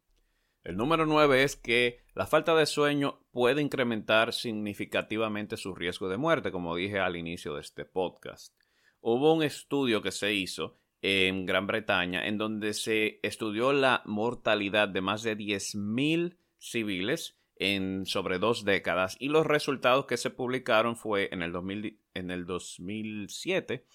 El 0.64 0.78
número 0.78 1.06
9 1.06 1.44
es 1.44 1.56
que 1.56 2.04
la 2.14 2.28
falta 2.28 2.54
de 2.56 2.66
sueño 2.66 3.22
puede 3.32 3.62
incrementar 3.62 4.34
significativamente 4.34 5.56
su 5.56 5.74
riesgo 5.74 6.10
de 6.10 6.18
muerte, 6.18 6.52
como 6.52 6.76
dije 6.76 7.00
al 7.00 7.16
inicio 7.16 7.56
de 7.56 7.62
este 7.62 7.86
podcast. 7.86 8.54
Hubo 9.00 9.34
un 9.34 9.44
estudio 9.44 10.02
que 10.02 10.12
se 10.12 10.34
hizo 10.34 10.78
en 11.10 11.46
Gran 11.46 11.68
Bretaña, 11.68 12.28
en 12.28 12.38
donde 12.38 12.74
se 12.74 13.22
estudió 13.24 13.72
la 13.72 14.02
mortalidad 14.04 14.90
de 14.90 15.00
más 15.00 15.24
de 15.24 15.38
10.000 15.38 16.38
civiles 16.58 17.38
en 17.56 18.06
sobre 18.06 18.40
dos 18.40 18.66
décadas 18.66 19.16
y 19.18 19.30
los 19.30 19.46
resultados 19.48 20.06
que 20.06 20.18
se 20.18 20.32
publicaron 20.32 20.98
fue 20.98 21.30
en 21.32 21.44
el, 21.44 21.98
en 22.14 22.30
el 22.30 22.46
2007 22.46 23.86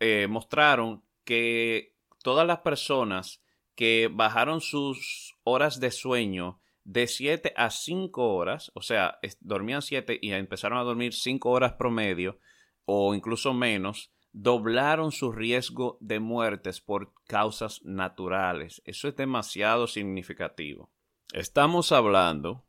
eh, 0.00 0.26
mostraron 0.28 1.04
que 1.22 1.94
todas 2.24 2.44
las 2.44 2.58
personas 2.58 3.40
que 3.76 4.10
bajaron 4.12 4.60
sus 4.60 5.36
horas 5.44 5.78
de 5.78 5.92
sueño 5.92 6.60
de 6.82 7.06
7 7.06 7.54
a 7.56 7.70
5 7.70 8.34
horas, 8.34 8.72
o 8.74 8.82
sea, 8.82 9.20
dormían 9.38 9.80
7 9.80 10.18
y 10.20 10.32
empezaron 10.32 10.78
a 10.78 10.82
dormir 10.82 11.14
5 11.14 11.48
horas 11.48 11.74
promedio 11.74 12.40
o 12.84 13.14
incluso 13.14 13.54
menos, 13.54 14.12
doblaron 14.32 15.12
su 15.12 15.30
riesgo 15.30 15.98
de 16.00 16.20
muertes 16.20 16.80
por 16.80 17.12
causas 17.26 17.82
naturales. 17.84 18.82
Eso 18.84 19.08
es 19.08 19.16
demasiado 19.16 19.86
significativo. 19.86 20.90
Estamos 21.32 21.92
hablando 21.92 22.66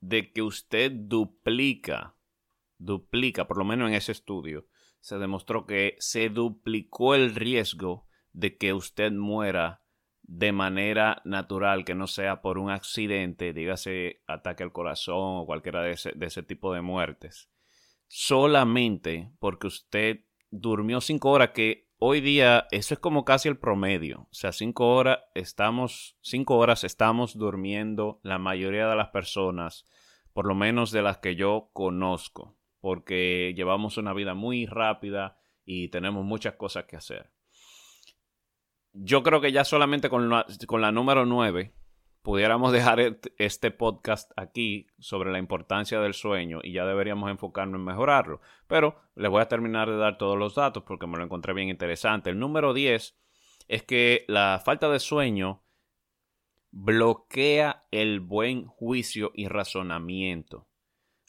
de 0.00 0.32
que 0.32 0.42
usted 0.42 0.92
duplica, 0.92 2.16
duplica, 2.78 3.46
por 3.46 3.58
lo 3.58 3.64
menos 3.64 3.88
en 3.88 3.94
ese 3.94 4.12
estudio, 4.12 4.66
se 5.00 5.18
demostró 5.18 5.66
que 5.66 5.96
se 5.98 6.28
duplicó 6.28 7.14
el 7.14 7.34
riesgo 7.34 8.06
de 8.32 8.56
que 8.56 8.72
usted 8.72 9.12
muera 9.12 9.82
de 10.22 10.52
manera 10.52 11.20
natural, 11.24 11.84
que 11.84 11.94
no 11.94 12.06
sea 12.06 12.40
por 12.40 12.58
un 12.58 12.70
accidente, 12.70 13.52
dígase 13.52 14.22
ataque 14.26 14.62
al 14.62 14.72
corazón 14.72 15.40
o 15.40 15.46
cualquiera 15.46 15.82
de 15.82 15.92
ese, 15.92 16.12
de 16.14 16.26
ese 16.26 16.42
tipo 16.42 16.72
de 16.72 16.80
muertes. 16.80 17.50
Solamente 18.08 19.32
porque 19.38 19.66
usted 19.66 20.24
durmió 20.54 21.00
cinco 21.00 21.30
horas, 21.30 21.50
que 21.50 21.88
hoy 21.98 22.20
día 22.20 22.66
eso 22.70 22.94
es 22.94 23.00
como 23.00 23.24
casi 23.24 23.48
el 23.48 23.58
promedio. 23.58 24.28
O 24.30 24.34
sea, 24.34 24.52
cinco 24.52 24.94
horas 24.94 25.18
estamos, 25.34 26.16
cinco 26.20 26.56
horas 26.56 26.84
estamos 26.84 27.36
durmiendo 27.36 28.20
la 28.22 28.38
mayoría 28.38 28.88
de 28.88 28.96
las 28.96 29.08
personas, 29.08 29.84
por 30.32 30.46
lo 30.46 30.54
menos 30.54 30.92
de 30.92 31.02
las 31.02 31.18
que 31.18 31.34
yo 31.34 31.70
conozco, 31.72 32.56
porque 32.80 33.52
llevamos 33.56 33.98
una 33.98 34.12
vida 34.12 34.34
muy 34.34 34.66
rápida 34.66 35.38
y 35.64 35.88
tenemos 35.88 36.24
muchas 36.24 36.54
cosas 36.54 36.84
que 36.84 36.96
hacer. 36.96 37.32
Yo 38.92 39.24
creo 39.24 39.40
que 39.40 39.50
ya 39.50 39.64
solamente 39.64 40.08
con 40.08 40.28
la, 40.28 40.46
con 40.66 40.80
la 40.80 40.92
número 40.92 41.26
nueve 41.26 41.74
pudiéramos 42.24 42.72
dejar 42.72 43.18
este 43.36 43.70
podcast 43.70 44.32
aquí 44.34 44.86
sobre 44.98 45.30
la 45.30 45.38
importancia 45.38 46.00
del 46.00 46.14
sueño 46.14 46.60
y 46.62 46.72
ya 46.72 46.86
deberíamos 46.86 47.30
enfocarnos 47.30 47.78
en 47.78 47.84
mejorarlo. 47.84 48.40
Pero 48.66 48.98
les 49.14 49.30
voy 49.30 49.42
a 49.42 49.48
terminar 49.48 49.90
de 49.90 49.98
dar 49.98 50.16
todos 50.16 50.38
los 50.38 50.54
datos 50.54 50.84
porque 50.86 51.06
me 51.06 51.18
lo 51.18 51.24
encontré 51.24 51.52
bien 51.52 51.68
interesante. 51.68 52.30
El 52.30 52.38
número 52.38 52.72
10 52.72 53.20
es 53.68 53.82
que 53.82 54.24
la 54.26 54.58
falta 54.64 54.88
de 54.88 55.00
sueño 55.00 55.66
bloquea 56.70 57.84
el 57.90 58.20
buen 58.20 58.64
juicio 58.68 59.30
y 59.34 59.48
razonamiento. 59.48 60.66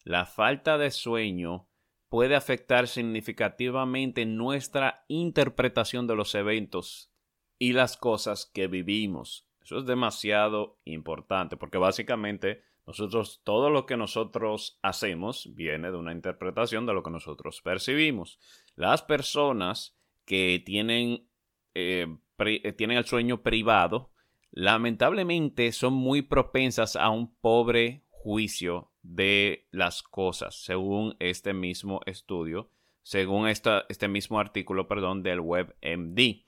La 0.05 0.25
falta 0.25 0.77
de 0.77 0.91
sueño 0.91 1.67
puede 2.07 2.37
afectar 2.37 2.87
significativamente 2.87 4.25
nuestra 4.25 5.03
interpretación 5.09 6.07
de 6.07 6.15
los 6.15 6.35
eventos 6.35 7.11
y 7.59 7.73
las 7.73 7.97
cosas 7.97 8.49
que 8.53 8.67
vivimos. 8.67 9.49
Eso 9.65 9.79
es 9.79 9.85
demasiado 9.87 10.77
importante 10.85 11.57
porque 11.57 11.79
básicamente 11.79 12.61
nosotros, 12.85 13.41
todo 13.43 13.71
lo 13.71 13.87
que 13.87 13.97
nosotros 13.97 14.77
hacemos 14.83 15.49
viene 15.55 15.89
de 15.89 15.97
una 15.97 16.11
interpretación 16.11 16.85
de 16.85 16.93
lo 16.93 17.01
que 17.01 17.09
nosotros 17.09 17.61
percibimos. 17.63 18.39
Las 18.75 19.01
personas 19.01 19.97
que 20.23 20.61
tienen, 20.63 21.27
eh, 21.73 22.15
eh, 22.37 22.71
tienen 22.73 22.99
el 22.99 23.05
sueño 23.05 23.41
privado, 23.41 24.11
lamentablemente 24.51 25.71
son 25.71 25.93
muy 25.93 26.21
propensas 26.21 26.95
a 26.95 27.09
un 27.09 27.33
pobre 27.33 28.03
juicio 28.11 28.91
de 29.01 29.67
las 29.71 30.03
cosas, 30.03 30.63
según 30.63 31.15
este 31.17 31.55
mismo 31.55 32.01
estudio, 32.05 32.69
según 33.01 33.47
este 33.47 34.07
mismo 34.07 34.39
artículo, 34.39 34.87
perdón, 34.87 35.23
del 35.23 35.39
WebMD 35.39 36.44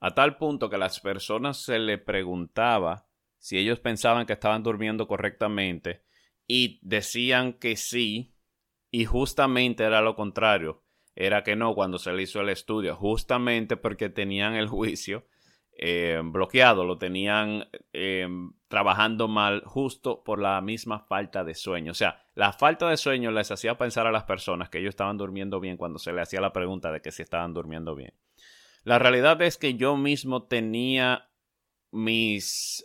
a 0.00 0.14
tal 0.14 0.36
punto 0.36 0.70
que 0.70 0.78
las 0.78 1.00
personas 1.00 1.62
se 1.62 1.78
le 1.78 1.98
preguntaba 1.98 3.06
si 3.38 3.58
ellos 3.58 3.80
pensaban 3.80 4.26
que 4.26 4.32
estaban 4.34 4.62
durmiendo 4.62 5.06
correctamente 5.06 6.02
y 6.46 6.80
decían 6.82 7.54
que 7.54 7.76
sí 7.76 8.34
y 8.90 9.04
justamente 9.04 9.84
era 9.84 10.00
lo 10.00 10.16
contrario, 10.16 10.82
era 11.14 11.42
que 11.42 11.56
no 11.56 11.74
cuando 11.74 11.98
se 11.98 12.12
le 12.12 12.22
hizo 12.22 12.40
el 12.40 12.48
estudio, 12.48 12.96
justamente 12.96 13.76
porque 13.76 14.08
tenían 14.08 14.54
el 14.54 14.68
juicio 14.68 15.26
eh, 15.80 16.20
bloqueado, 16.24 16.84
lo 16.84 16.98
tenían 16.98 17.68
eh, 17.92 18.26
trabajando 18.66 19.28
mal 19.28 19.62
justo 19.64 20.24
por 20.24 20.40
la 20.40 20.60
misma 20.60 21.00
falta 21.00 21.44
de 21.44 21.54
sueño. 21.54 21.92
O 21.92 21.94
sea, 21.94 22.24
la 22.34 22.52
falta 22.52 22.88
de 22.88 22.96
sueño 22.96 23.30
les 23.30 23.50
hacía 23.52 23.78
pensar 23.78 24.06
a 24.06 24.12
las 24.12 24.24
personas 24.24 24.70
que 24.70 24.78
ellos 24.78 24.90
estaban 24.90 25.16
durmiendo 25.16 25.60
bien 25.60 25.76
cuando 25.76 26.00
se 26.00 26.12
le 26.12 26.20
hacía 26.20 26.40
la 26.40 26.52
pregunta 26.52 26.90
de 26.90 27.00
que 27.00 27.12
si 27.12 27.22
estaban 27.22 27.54
durmiendo 27.54 27.94
bien. 27.94 28.12
La 28.88 28.98
realidad 28.98 29.42
es 29.42 29.58
que 29.58 29.74
yo 29.74 29.98
mismo 29.98 30.44
tenía 30.44 31.28
mis 31.90 32.82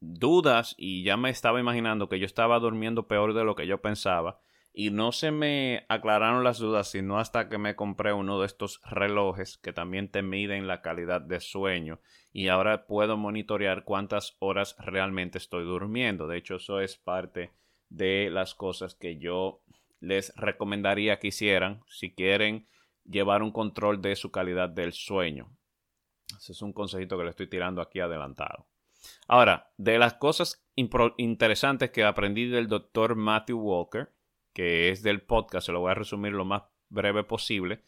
dudas 0.00 0.74
y 0.78 1.04
ya 1.04 1.18
me 1.18 1.28
estaba 1.28 1.60
imaginando 1.60 2.08
que 2.08 2.18
yo 2.18 2.24
estaba 2.24 2.58
durmiendo 2.58 3.06
peor 3.06 3.34
de 3.34 3.44
lo 3.44 3.54
que 3.54 3.66
yo 3.66 3.82
pensaba. 3.82 4.40
y 4.72 4.90
no 4.90 5.12
se 5.12 5.32
me 5.32 5.84
aclararon 5.90 6.44
las 6.44 6.58
dudas 6.58 6.90
sino 6.90 7.18
hasta 7.18 7.50
que 7.50 7.58
me 7.58 7.76
compré 7.76 8.14
uno 8.14 8.40
de 8.40 8.46
estos 8.46 8.80
relojes 8.86 9.58
que 9.58 9.74
también 9.74 10.10
te 10.10 10.22
miden 10.22 10.66
la 10.66 10.80
calidad 10.80 11.20
de 11.20 11.40
sueño 11.40 12.00
y 12.32 12.48
ahora 12.48 12.86
puedo 12.86 13.18
monitorear 13.18 13.84
cuántas 13.84 14.38
horas 14.38 14.76
realmente 14.78 15.36
estoy 15.36 15.64
durmiendo. 15.64 16.26
De 16.26 16.38
hecho, 16.38 16.56
eso 16.56 16.80
es 16.80 16.96
parte 16.96 17.52
de 17.90 18.30
las 18.30 18.54
cosas 18.54 18.94
que 18.94 19.18
yo 19.18 19.60
les 20.00 20.34
recomendaría 20.36 21.18
que 21.18 21.28
hicieran 21.28 21.82
si 21.86 22.14
quieren 22.14 22.66
llevar 23.10 23.42
un 23.42 23.52
control 23.52 24.00
de 24.00 24.16
su 24.16 24.30
calidad 24.30 24.68
del 24.68 24.92
sueño. 24.92 25.50
Ese 26.36 26.52
es 26.52 26.62
un 26.62 26.72
consejito 26.72 27.18
que 27.18 27.24
le 27.24 27.30
estoy 27.30 27.48
tirando 27.48 27.82
aquí 27.82 28.00
adelantado. 28.00 28.68
Ahora, 29.26 29.72
de 29.76 29.98
las 29.98 30.14
cosas 30.14 30.64
interesantes 30.76 31.90
que 31.90 32.04
aprendí 32.04 32.46
del 32.46 32.68
doctor 32.68 33.16
Matthew 33.16 33.58
Walker, 33.58 34.12
que 34.52 34.90
es 34.90 35.02
del 35.02 35.22
podcast, 35.22 35.66
se 35.66 35.72
lo 35.72 35.80
voy 35.80 35.90
a 35.90 35.94
resumir 35.94 36.32
lo 36.32 36.44
más 36.44 36.62
breve 36.88 37.24
posible. 37.24 37.82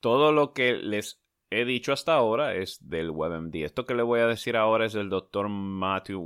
Todo 0.00 0.32
lo 0.32 0.52
que 0.52 0.74
les 0.74 1.22
he 1.50 1.64
dicho 1.64 1.92
hasta 1.92 2.14
ahora 2.14 2.54
es 2.54 2.88
del 2.88 3.10
WebMD. 3.10 3.56
Esto 3.56 3.86
que 3.86 3.94
le 3.94 4.02
voy 4.02 4.20
a 4.20 4.26
decir 4.26 4.56
ahora 4.56 4.86
es 4.86 4.92
del 4.92 5.08
doctor 5.08 5.48
Matthew 5.48 6.20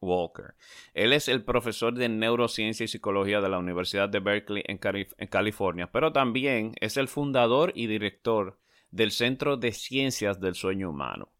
Walker. 0.00 0.54
Él 0.94 1.12
es 1.12 1.28
el 1.28 1.44
profesor 1.44 1.94
de 1.94 2.08
neurociencia 2.08 2.84
y 2.84 2.88
psicología 2.88 3.40
de 3.40 3.48
la 3.48 3.58
Universidad 3.58 4.08
de 4.08 4.20
Berkeley 4.20 4.64
en, 4.66 4.78
California, 5.28 5.90
pero 5.92 6.12
también 6.12 6.74
es 6.80 6.96
el 6.96 7.08
fundador 7.08 7.72
y 7.74 7.86
director 7.86 8.58
del 8.90 9.10
Centro 9.10 9.56
de 9.56 9.72
Ciencias 9.72 10.40
del 10.40 10.54
Sueño 10.54 10.90
Humano. 10.90 11.32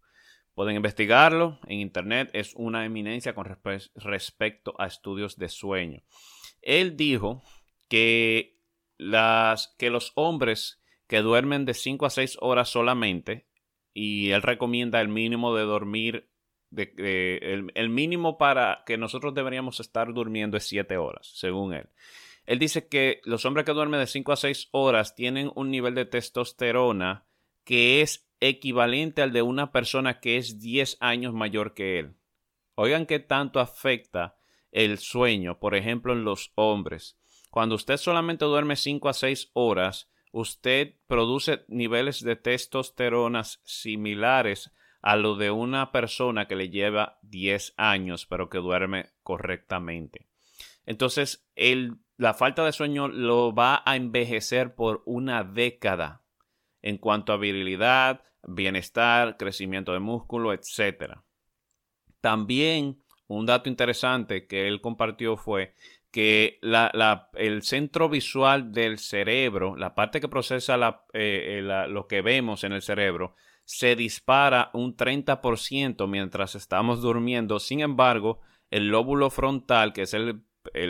Pueden 0.54 0.76
investigarlo 0.76 1.58
en 1.66 1.80
Internet, 1.80 2.30
es 2.34 2.52
una 2.54 2.84
eminencia 2.84 3.34
con 3.34 3.46
respecto 3.94 4.74
a 4.78 4.86
estudios 4.86 5.38
de 5.38 5.48
sueño. 5.48 6.02
Él 6.60 6.96
dijo 6.96 7.42
que, 7.88 8.58
las, 8.98 9.74
que 9.78 9.88
los 9.88 10.12
hombres 10.14 10.81
que 11.12 11.20
duermen 11.20 11.66
de 11.66 11.74
5 11.74 12.06
a 12.06 12.08
6 12.08 12.38
horas 12.40 12.70
solamente, 12.70 13.46
y 13.92 14.30
él 14.30 14.40
recomienda 14.40 14.98
el 15.02 15.08
mínimo 15.08 15.54
de 15.54 15.64
dormir, 15.64 16.30
de, 16.70 17.68
el, 17.74 17.88
mínimo 17.90 18.38
para 18.38 18.82
que 18.86 18.96
nosotros 18.96 19.34
deberíamos 19.34 19.78
estar 19.78 20.14
durmiendo 20.14 20.56
es 20.56 20.66
7 20.68 20.96
horas, 20.96 21.30
según 21.34 21.74
él. 21.74 21.90
Él 22.46 22.58
dice 22.58 22.88
que 22.88 23.20
los 23.24 23.44
hombres 23.44 23.66
que 23.66 23.74
duermen 23.74 24.00
de 24.00 24.06
5 24.06 24.32
a 24.32 24.36
6 24.36 24.70
horas 24.72 25.14
tienen 25.14 25.52
un 25.54 25.70
nivel 25.70 25.94
de 25.94 26.06
testosterona 26.06 27.26
que 27.64 28.00
es 28.00 28.26
equivalente 28.40 29.20
al 29.20 29.34
de 29.34 29.42
una 29.42 29.70
persona 29.70 30.18
que 30.18 30.38
es 30.38 30.60
10 30.60 30.96
años 31.00 31.34
mayor 31.34 31.74
que 31.74 31.98
él. 31.98 32.14
Oigan 32.74 33.04
qué 33.04 33.18
tanto 33.18 33.60
afecta 33.60 34.38
el 34.70 34.96
sueño, 34.96 35.60
por 35.60 35.74
ejemplo, 35.74 36.14
en 36.14 36.24
los 36.24 36.52
hombres. 36.54 37.18
Cuando 37.50 37.74
usted 37.74 37.98
solamente 37.98 38.46
duerme 38.46 38.76
5 38.76 39.10
a 39.10 39.12
6 39.12 39.50
horas, 39.52 40.08
usted 40.32 40.94
produce 41.06 41.64
niveles 41.68 42.24
de 42.24 42.36
testosterona 42.36 43.44
similares 43.44 44.72
a 45.00 45.16
lo 45.16 45.36
de 45.36 45.50
una 45.50 45.92
persona 45.92 46.48
que 46.48 46.56
le 46.56 46.70
lleva 46.70 47.18
10 47.22 47.74
años 47.76 48.26
pero 48.26 48.48
que 48.48 48.58
duerme 48.58 49.10
correctamente. 49.22 50.26
Entonces, 50.86 51.46
la 52.16 52.34
falta 52.34 52.64
de 52.64 52.72
sueño 52.72 53.08
lo 53.08 53.54
va 53.54 53.82
a 53.84 53.96
envejecer 53.96 54.74
por 54.74 55.02
una 55.06 55.44
década 55.44 56.22
en 56.80 56.98
cuanto 56.98 57.32
a 57.32 57.36
virilidad, 57.36 58.24
bienestar, 58.42 59.36
crecimiento 59.36 59.92
de 59.92 60.00
músculo, 60.00 60.52
etc. 60.52 61.20
También 62.20 63.02
un 63.28 63.46
dato 63.46 63.68
interesante 63.68 64.46
que 64.46 64.68
él 64.68 64.80
compartió 64.80 65.36
fue 65.36 65.74
que 66.12 66.60
el 67.34 67.62
centro 67.62 68.10
visual 68.10 68.70
del 68.70 68.98
cerebro, 68.98 69.74
la 69.76 69.94
parte 69.94 70.20
que 70.20 70.28
procesa 70.28 70.76
eh, 71.14 71.58
eh, 71.58 71.88
lo 71.88 72.06
que 72.06 72.20
vemos 72.20 72.64
en 72.64 72.74
el 72.74 72.82
cerebro, 72.82 73.34
se 73.64 73.96
dispara 73.96 74.70
un 74.74 74.94
30% 74.94 76.06
mientras 76.06 76.54
estamos 76.54 77.00
durmiendo. 77.00 77.58
Sin 77.58 77.80
embargo, 77.80 78.40
el 78.70 78.88
lóbulo 78.88 79.30
frontal, 79.30 79.94
que 79.94 80.02
es 80.02 80.12
el, 80.12 80.44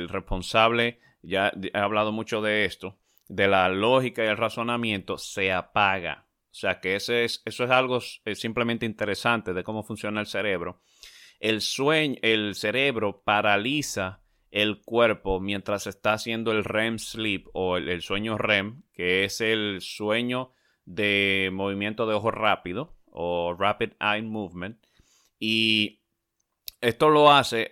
responsable, 0.09 0.99
ya 1.23 1.53
he 1.73 1.79
hablado 1.79 2.11
mucho 2.11 2.43
de 2.43 2.65
esto, 2.65 2.99
de 3.29 3.47
la 3.47 3.69
lógica 3.69 4.25
y 4.25 4.29
el 4.29 4.37
razonamiento, 4.37 5.19
se 5.19 5.53
apaga. 5.53 6.27
O 6.51 6.55
sea 6.55 6.81
que 6.81 6.97
ese 6.97 7.25
es, 7.25 7.43
eso 7.45 7.63
es 7.65 7.71
algo 7.71 8.01
simplemente 8.01 8.87
interesante 8.87 9.55
de 9.55 9.63
cómo 9.63 9.85
funciona 9.85 10.21
el 10.21 10.27
cerebro. 10.27 10.83
El 11.39 11.61
sueño, 11.61 12.17
el 12.23 12.57
cerebro 12.57 13.23
paraliza 13.25 14.22
el 14.53 14.83
cuerpo 14.83 15.41
mientras 15.41 15.87
está 15.87 16.13
haciendo 16.13 16.53
el 16.53 16.63
REM 16.63 16.99
sleep 16.99 17.49
o 17.55 17.79
el, 17.79 18.03
sueño 18.03 18.37
REM, 18.37 18.83
que 18.93 19.25
es 19.25 19.41
el 19.41 19.81
sueño 19.81 20.53
de 20.85 21.51
movimiento 21.53 22.07
de 22.07 22.15
ojo 22.15 22.31
rápido 22.31 22.95
o 23.07 23.57
rapid 23.59 23.93
eye 23.99 24.23
movement. 24.23 24.79
Y 25.41 26.03
esto 26.83 27.09
lo 27.09 27.33
hace, 27.33 27.69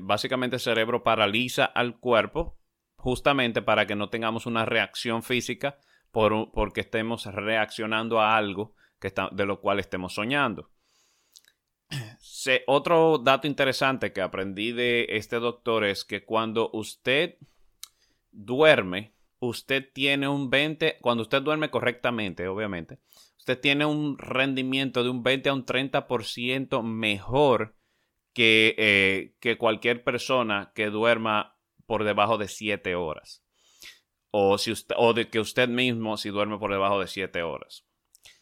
básicamente 0.00 0.56
el 0.56 0.60
cerebro 0.60 1.02
paraliza 1.02 1.64
al 1.64 1.98
cuerpo 1.98 2.56
justamente 2.94 3.60
para 3.60 3.86
que 3.86 3.96
no 3.96 4.08
tengamos 4.08 4.46
una 4.46 4.64
reacción 4.64 5.24
física 5.24 5.78
por, 6.12 6.52
porque 6.52 6.82
estemos 6.82 7.26
reaccionando 7.26 8.20
a 8.20 8.36
algo 8.36 8.76
que 9.00 9.08
está, 9.08 9.28
de 9.32 9.44
lo 9.44 9.60
cual 9.60 9.80
estemos 9.80 10.14
soñando 10.14 10.70
otro 12.66 13.18
dato 13.18 13.46
interesante 13.46 14.12
que 14.12 14.20
aprendí 14.20 14.72
de 14.72 15.06
este 15.10 15.36
doctor 15.36 15.84
es 15.84 16.04
que 16.04 16.24
cuando 16.24 16.70
usted 16.72 17.36
duerme, 18.30 19.12
usted 19.38 19.90
tiene 19.92 20.28
un 20.28 20.50
20, 20.50 20.98
cuando 21.00 21.22
usted 21.22 21.42
duerme 21.42 21.70
correctamente, 21.70 22.48
obviamente, 22.48 22.98
usted 23.38 23.60
tiene 23.60 23.84
un 23.84 24.18
rendimiento 24.18 25.02
de 25.02 25.10
un 25.10 25.22
20 25.22 25.48
a 25.48 25.54
un 25.54 25.66
30% 25.66 26.82
mejor 26.82 27.74
que, 28.32 28.74
eh, 28.78 29.34
que 29.40 29.58
cualquier 29.58 30.04
persona 30.04 30.72
que 30.74 30.86
duerma 30.86 31.58
por 31.86 32.04
debajo 32.04 32.38
de 32.38 32.48
7 32.48 32.94
horas. 32.94 33.42
O, 34.30 34.56
si 34.56 34.72
usted, 34.72 34.94
o 34.98 35.12
de 35.12 35.28
que 35.28 35.40
usted 35.40 35.68
mismo 35.68 36.16
si 36.16 36.30
duerme 36.30 36.58
por 36.58 36.70
debajo 36.70 37.00
de 37.00 37.06
7 37.06 37.42
horas. 37.42 37.84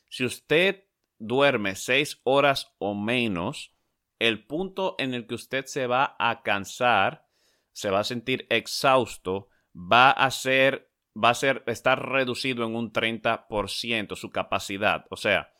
Si 0.08 0.24
usted 0.24 0.84
duerme 1.18 1.74
6 1.74 2.20
horas 2.24 2.74
o 2.78 2.94
menos, 2.94 3.74
el 4.20 4.46
punto 4.46 4.94
en 4.98 5.14
el 5.14 5.26
que 5.26 5.34
usted 5.34 5.64
se 5.64 5.88
va 5.88 6.14
a 6.18 6.42
cansar, 6.42 7.26
se 7.72 7.90
va 7.90 8.00
a 8.00 8.04
sentir 8.04 8.46
exhausto, 8.50 9.48
va 9.74 10.10
a 10.10 10.30
ser, 10.30 10.92
va 11.16 11.30
a 11.30 11.34
ser, 11.34 11.64
estar 11.66 12.08
reducido 12.08 12.64
en 12.64 12.76
un 12.76 12.92
30% 12.92 14.14
su 14.16 14.30
capacidad. 14.30 15.06
O 15.10 15.16
sea, 15.16 15.50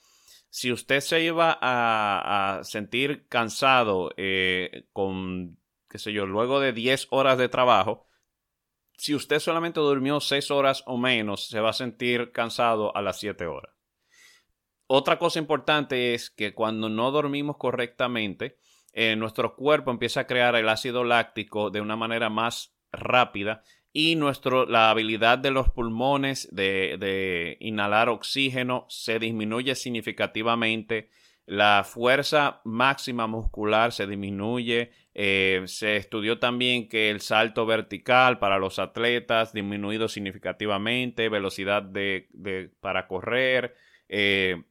si 0.51 0.71
usted 0.73 1.01
se 1.01 1.23
iba 1.23 1.59
a, 1.61 2.61
sentir 2.63 3.27
cansado 3.29 4.13
eh, 4.17 4.85
con, 4.93 5.59
qué 5.89 5.99
sé 5.99 6.13
yo, 6.13 6.27
luego 6.27 6.61
de 6.61 6.73
10 6.73 7.09
horas 7.11 7.39
de 7.39 7.49
trabajo, 7.49 8.07
si 8.99 9.15
usted 9.15 9.39
solamente 9.39 9.81
durmió 9.81 10.21
6 10.21 10.51
horas 10.51 10.83
o 10.87 10.99
menos, 10.99 11.47
se 11.47 11.61
va 11.61 11.71
a 11.71 11.73
sentir 11.73 12.33
cansado 12.33 12.95
a 12.95 13.01
las 13.01 13.19
7 13.19 13.47
horas. 13.47 13.80
Otra 14.93 15.21
cosa 15.21 15.39
importante 15.39 16.15
es 16.15 16.31
que 16.31 16.53
cuando 16.53 16.89
no 16.89 17.13
dormimos 17.13 17.59
correctamente, 17.59 18.57
eh, 18.93 19.15
nuestro 19.15 19.55
cuerpo 19.55 19.93
empieza 19.93 20.23
a 20.23 20.27
crear 20.27 20.57
el 20.57 20.69
ácido 20.69 21.05
láctico 21.05 21.71
de 21.71 21.81
una 21.81 21.95
manera 21.95 22.29
más 22.29 22.75
rápida 22.91 23.63
y 23.93 24.17
nuestro, 24.17 24.67
la 24.67 24.91
habilidad 24.91 25.39
de 25.39 25.53
los 25.53 25.69
pulmones 25.69 26.49
de, 26.51 27.57
inhalar 27.61 28.09
oxígeno 28.09 28.87
se 28.89 29.21
disminuye 29.21 29.77
significativamente, 29.77 31.11
la 31.47 31.85
fuerza 31.85 32.61
máxima 32.65 33.29
muscular 33.29 33.93
se 33.93 34.09
disminuye, 34.09 34.91
eh, 35.15 35.63
se 35.67 35.99
estudió 35.99 36.41
también 36.41 36.89
que 36.89 37.11
el 37.11 37.21
salto 37.21 37.65
vertical 37.65 38.41
para 38.41 38.59
los 38.59 38.81
atletas 38.81 39.53
disminuido 39.53 40.09
significativamente, 40.09 41.29
velocidad 41.29 41.81
de, 41.81 42.73
para 42.81 43.07
correr, 43.07 43.77
eh, 44.09 44.65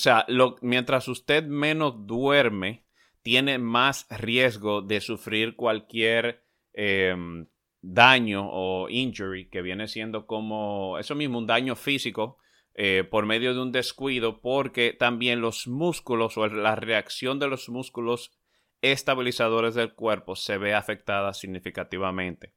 o 0.00 0.02
sea, 0.02 0.24
mientras 0.62 1.08
usted 1.08 1.44
menos 1.44 2.06
duerme, 2.06 2.86
tiene 3.20 3.58
más 3.58 4.06
riesgo 4.08 4.80
de 4.80 5.02
sufrir 5.02 5.56
cualquier 5.56 6.42
em, 6.72 7.46
daño 7.82 8.48
o 8.50 8.88
injury 8.88 9.50
que 9.50 9.60
viene 9.60 9.88
siendo 9.88 10.26
como 10.26 10.98
eso 10.98 11.14
mismo, 11.14 11.36
un 11.36 11.46
daño 11.46 11.76
físico 11.76 12.38
eh, 12.74 13.04
por 13.10 13.26
medio 13.26 13.52
de 13.52 13.60
un 13.60 13.72
descuido, 13.72 14.40
porque 14.40 14.96
también 14.98 15.42
los 15.42 15.66
músculos 15.66 16.38
o 16.38 16.46
la 16.46 16.76
reacción 16.76 17.38
de 17.38 17.48
los 17.48 17.68
músculos 17.68 18.32
estabilizadores 18.80 19.74
del 19.74 19.92
cuerpo 19.92 20.34
se 20.34 20.56
ve 20.56 20.72
afectada 20.72 21.34
significativamente. 21.34 22.54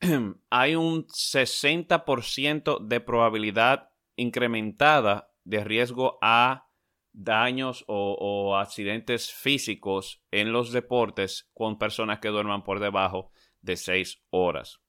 Hay 0.50 0.76
un 0.76 1.08
60% 1.08 2.86
de 2.86 3.00
probabilidad 3.00 3.90
incrementada 4.14 5.31
de 5.44 5.64
riesgo 5.64 6.18
a 6.22 6.68
daños 7.12 7.84
o, 7.88 8.56
accidentes 8.56 9.32
físicos 9.32 10.22
en 10.30 10.52
los 10.52 10.72
deportes 10.72 11.50
con 11.52 11.78
personas 11.78 12.20
que 12.20 12.28
duerman 12.28 12.64
por 12.64 12.80
debajo 12.80 13.30
de 13.60 13.76
6 13.76 14.22
horas. 14.30 14.80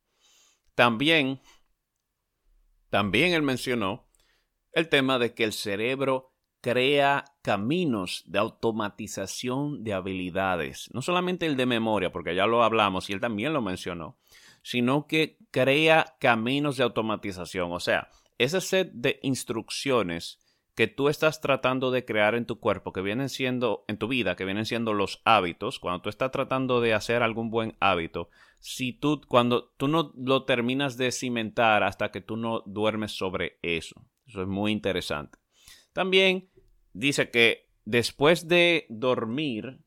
También, 0.76 1.42
también 2.90 3.34
él 3.34 3.42
mencionó 3.42 4.10
el 4.72 4.90
tema 4.90 5.20
de 5.20 5.34
que 5.34 5.44
el 5.44 5.54
cerebro 5.54 6.34
crea 6.62 7.26
caminos 7.42 8.24
de 8.26 8.40
automatización 8.40 9.84
de 9.84 9.94
habilidades. 9.94 10.90
No 10.94 11.02
solamente 11.02 11.46
el 11.46 11.58
de 11.58 11.66
memoria, 11.66 12.12
porque 12.12 12.36
ya 12.36 12.48
lo 12.48 12.64
hablamos 12.64 13.10
y 13.10 13.14
él 13.14 13.20
también 13.20 13.52
lo 13.52 13.62
mencionó, 13.62 14.18
sino 14.62 15.06
que 15.06 15.38
crea 15.52 16.16
caminos 16.20 16.78
de 16.78 16.84
automatización. 16.84 17.74
O 17.74 17.82
sea, 17.82 18.10
ese 18.38 18.62
set 18.62 18.92
de 18.94 19.20
instrucciones 19.24 20.40
que 20.76 20.88
tú 20.88 21.10
estás 21.10 21.40
tratando 21.40 21.92
de 21.92 22.04
crear 22.04 22.36
en 22.36 22.46
tu 22.46 22.60
cuerpo, 22.60 22.94
que 22.94 23.02
vienen 23.02 23.30
siendo, 23.30 23.86
en 23.88 23.98
tu 23.98 24.08
vida, 24.08 24.36
que 24.36 24.46
vienen 24.46 24.66
siendo 24.66 24.94
los 24.94 25.22
hábitos, 25.24 25.80
cuando 25.80 26.02
tú 26.02 26.10
estás 26.10 26.32
tratando 26.32 26.82
de 26.82 26.94
hacer 26.94 27.22
algún 27.22 27.52
buen 27.52 27.76
hábito, 27.80 28.30
si 28.60 28.94
tú, 28.94 29.22
cuando 29.28 29.74
tú 29.78 29.88
no 29.88 30.14
lo 30.16 30.46
terminas 30.46 30.98
de 30.98 31.12
cimentar 31.12 31.84
hasta 31.84 32.12
que 32.12 32.22
tú 32.22 32.38
no 32.38 32.64
duermes 32.66 33.12
sobre 33.12 33.60
eso. 33.62 34.06
Eso 34.26 34.42
es 34.42 34.48
muy 34.48 34.72
interesante. 34.72 35.38
También 35.92 36.50
dice 36.94 37.30
que 37.30 37.70
después 37.86 38.48
de 38.48 38.88
dormir, 38.90 39.80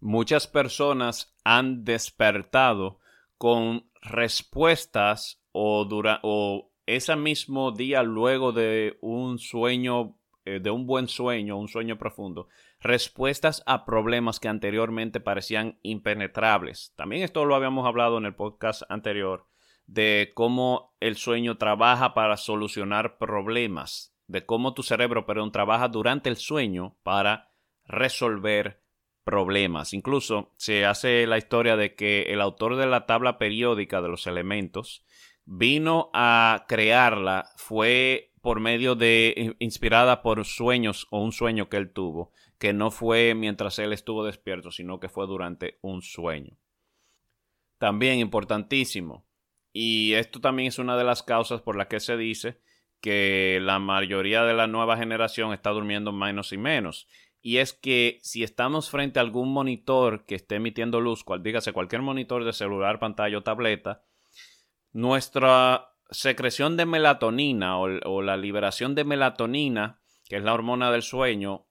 muchas 0.00 0.46
personas 0.46 1.36
han 1.44 1.84
despertado 1.84 3.00
con 3.36 3.90
respuestas 4.00 5.42
o, 5.52 5.84
dura, 5.84 6.20
o 6.22 6.73
ese 6.86 7.16
mismo 7.16 7.72
día 7.72 8.02
luego 8.02 8.52
de 8.52 8.98
un 9.00 9.38
sueño, 9.38 10.16
eh, 10.44 10.60
de 10.60 10.70
un 10.70 10.86
buen 10.86 11.08
sueño, 11.08 11.58
un 11.58 11.68
sueño 11.68 11.98
profundo, 11.98 12.48
respuestas 12.80 13.62
a 13.66 13.84
problemas 13.84 14.40
que 14.40 14.48
anteriormente 14.48 15.20
parecían 15.20 15.78
impenetrables. 15.82 16.92
También 16.96 17.22
esto 17.22 17.44
lo 17.44 17.54
habíamos 17.54 17.86
hablado 17.86 18.18
en 18.18 18.26
el 18.26 18.34
podcast 18.34 18.82
anterior 18.88 19.46
de 19.86 20.32
cómo 20.34 20.94
el 21.00 21.16
sueño 21.16 21.58
trabaja 21.58 22.14
para 22.14 22.36
solucionar 22.36 23.18
problemas, 23.18 24.14
de 24.26 24.46
cómo 24.46 24.74
tu 24.74 24.82
cerebro, 24.82 25.26
perdón, 25.26 25.52
trabaja 25.52 25.88
durante 25.88 26.28
el 26.28 26.36
sueño 26.36 26.96
para 27.02 27.50
resolver 27.86 28.82
problemas. 29.24 29.92
Incluso 29.92 30.52
se 30.56 30.84
hace 30.84 31.26
la 31.26 31.38
historia 31.38 31.76
de 31.76 31.94
que 31.94 32.22
el 32.28 32.40
autor 32.40 32.76
de 32.76 32.86
la 32.86 33.06
tabla 33.06 33.38
periódica 33.38 34.00
de 34.00 34.08
los 34.08 34.26
elementos 34.26 35.04
vino 35.46 36.10
a 36.12 36.64
crearla 36.68 37.50
fue 37.56 38.32
por 38.40 38.60
medio 38.60 38.94
de 38.94 39.56
inspirada 39.58 40.22
por 40.22 40.44
sueños 40.44 41.06
o 41.10 41.22
un 41.22 41.32
sueño 41.32 41.68
que 41.68 41.78
él 41.78 41.92
tuvo, 41.92 42.32
que 42.58 42.72
no 42.72 42.90
fue 42.90 43.34
mientras 43.34 43.78
él 43.78 43.92
estuvo 43.92 44.24
despierto, 44.24 44.70
sino 44.70 45.00
que 45.00 45.08
fue 45.08 45.26
durante 45.26 45.78
un 45.80 46.02
sueño. 46.02 46.58
También 47.78 48.18
importantísimo, 48.18 49.26
y 49.72 50.12
esto 50.12 50.40
también 50.40 50.68
es 50.68 50.78
una 50.78 50.96
de 50.96 51.04
las 51.04 51.22
causas 51.22 51.60
por 51.60 51.76
las 51.76 51.88
que 51.88 52.00
se 52.00 52.16
dice 52.16 52.60
que 53.00 53.58
la 53.60 53.80
mayoría 53.80 54.44
de 54.44 54.54
la 54.54 54.66
nueva 54.66 54.96
generación 54.96 55.52
está 55.52 55.70
durmiendo 55.70 56.12
menos 56.12 56.52
y 56.52 56.58
menos. 56.58 57.08
Y 57.42 57.58
es 57.58 57.74
que 57.74 58.18
si 58.22 58.42
estamos 58.42 58.88
frente 58.88 59.18
a 59.18 59.22
algún 59.22 59.52
monitor 59.52 60.24
que 60.24 60.36
esté 60.36 60.54
emitiendo 60.54 61.00
luz, 61.00 61.24
cual, 61.24 61.42
dígase 61.42 61.72
cualquier 61.72 62.00
monitor 62.00 62.44
de 62.44 62.54
celular, 62.54 63.00
pantalla 63.00 63.36
o 63.36 63.42
tableta, 63.42 64.02
nuestra 64.94 65.92
secreción 66.10 66.76
de 66.76 66.86
melatonina 66.86 67.78
o, 67.78 68.22
la 68.22 68.36
liberación 68.36 68.94
de 68.94 69.04
melatonina, 69.04 70.00
que 70.28 70.36
es 70.36 70.42
la 70.42 70.54
hormona 70.54 70.90
del 70.90 71.02
sueño, 71.02 71.66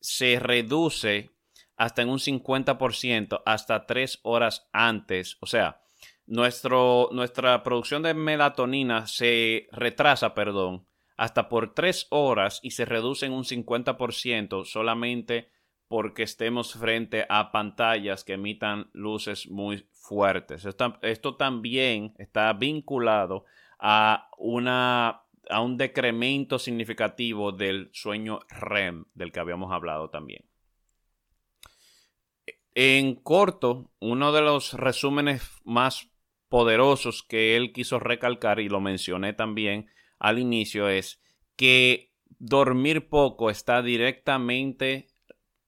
se 0.00 0.40
reduce 0.40 1.30
hasta 1.76 2.02
en 2.02 2.08
un 2.08 2.18
50% 2.18 3.42
hasta 3.44 3.86
tres 3.86 4.18
horas 4.22 4.68
antes. 4.72 5.36
O 5.40 5.46
sea, 5.46 5.82
nuestro, 6.26 7.10
nuestra 7.12 7.62
producción 7.62 8.02
de 8.02 8.14
melatonina 8.14 9.06
se 9.06 9.68
retrasa, 9.70 10.34
perdón, 10.34 10.86
hasta 11.16 11.48
por 11.48 11.74
tres 11.74 12.06
horas 12.10 12.60
y 12.62 12.70
se 12.70 12.86
reduce 12.86 13.26
en 13.26 13.32
un 13.32 13.44
50% 13.44 14.64
solamente 14.64 15.50
porque 15.86 16.22
estemos 16.22 16.72
frente 16.72 17.26
a 17.28 17.52
pantallas 17.52 18.24
que 18.24 18.32
emitan 18.34 18.88
luces 18.94 19.48
muy 19.50 19.86
fuertes. 20.04 20.66
Esto, 20.66 21.36
también 21.36 22.14
está 22.18 22.52
vinculado 22.52 23.44
a, 23.78 24.28
una, 24.38 25.22
a 25.48 25.60
un 25.60 25.76
decremento 25.76 26.58
significativo 26.58 27.52
del 27.52 27.90
sueño 27.92 28.40
REM, 28.48 29.06
del 29.14 29.32
que 29.32 29.40
habíamos 29.40 29.72
hablado 29.72 30.10
también. 30.10 30.44
En 32.74 33.14
corto, 33.14 33.92
uno 34.00 34.32
de 34.32 34.42
los 34.42 34.74
resúmenes 34.74 35.48
más 35.64 36.10
poderosos 36.48 37.22
que 37.22 37.56
él 37.56 37.72
quiso 37.72 37.98
recalcar, 37.98 38.60
y 38.60 38.68
lo 38.68 38.80
mencioné 38.80 39.32
también 39.32 39.88
al 40.18 40.38
inicio, 40.38 40.88
es 40.88 41.22
que 41.56 42.12
dormir 42.38 43.08
poco 43.08 43.48
está 43.48 43.80
directamente 43.80 45.08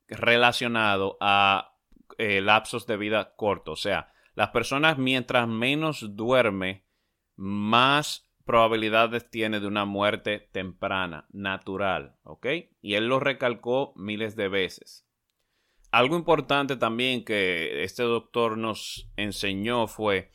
relacionado 0.09 1.16
a 1.20 1.77
eh, 2.18 2.40
lapsos 2.40 2.87
de 2.87 2.96
vida 2.96 3.35
cortos. 3.37 3.81
O 3.81 3.83
sea, 3.83 4.12
las 4.37 4.51
personas 4.51 4.99
mientras 4.99 5.49
menos 5.49 6.14
duerme, 6.14 6.85
más 7.37 8.31
probabilidades 8.44 9.29
tiene 9.31 9.61
de 9.61 9.66
una 9.66 9.87
muerte 9.87 10.38
temprana, 10.53 11.27
natural, 11.33 12.16
¿ok? 12.22 12.46
Y 12.83 12.94
él 12.94 13.09
lo 13.09 13.18
recalcó 13.18 13.92
miles 13.96 14.37
de 14.37 14.49
veces. 14.49 15.07
Algo 15.90 16.16
importante 16.16 16.77
también 16.77 17.25
que 17.25 17.83
este 17.83 18.03
doctor 18.03 18.59
nos 18.59 19.11
enseñó 19.16 19.87
fue 19.87 20.31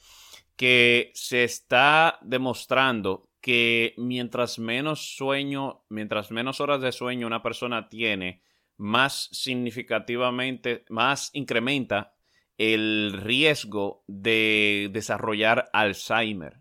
que 0.56 1.12
se 1.14 1.44
está 1.44 2.18
demostrando 2.24 3.30
que 3.40 3.94
mientras 3.98 4.58
menos 4.58 5.16
sueño, 5.16 5.86
mientras 5.90 6.32
menos 6.32 6.60
horas 6.60 6.82
de 6.82 6.92
sueño 6.92 7.28
una 7.28 7.44
persona 7.44 7.88
tiene, 7.88 8.42
más 8.78 9.30
significativamente, 9.32 10.86
más 10.90 11.30
incrementa 11.34 12.16
el 12.62 13.14
riesgo 13.14 14.04
de 14.08 14.92
desarrollar 14.94 15.72
Alzheimer. 15.74 16.58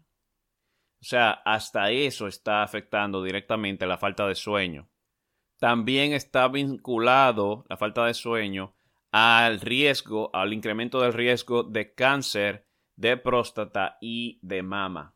O 0.98 1.04
sea, 1.04 1.30
hasta 1.44 1.90
eso 1.90 2.26
está 2.26 2.62
afectando 2.62 3.22
directamente 3.22 3.86
la 3.86 3.98
falta 3.98 4.26
de 4.26 4.34
sueño. 4.34 4.88
También 5.58 6.14
está 6.14 6.48
vinculado 6.48 7.66
la 7.68 7.76
falta 7.76 8.06
de 8.06 8.14
sueño 8.14 8.74
al 9.12 9.60
riesgo, 9.60 10.34
al 10.34 10.54
incremento 10.54 11.02
del 11.02 11.12
riesgo 11.12 11.64
de 11.64 11.92
cáncer 11.92 12.66
de 12.96 13.18
próstata 13.18 13.98
y 14.00 14.38
de 14.40 14.62
mama. 14.62 15.14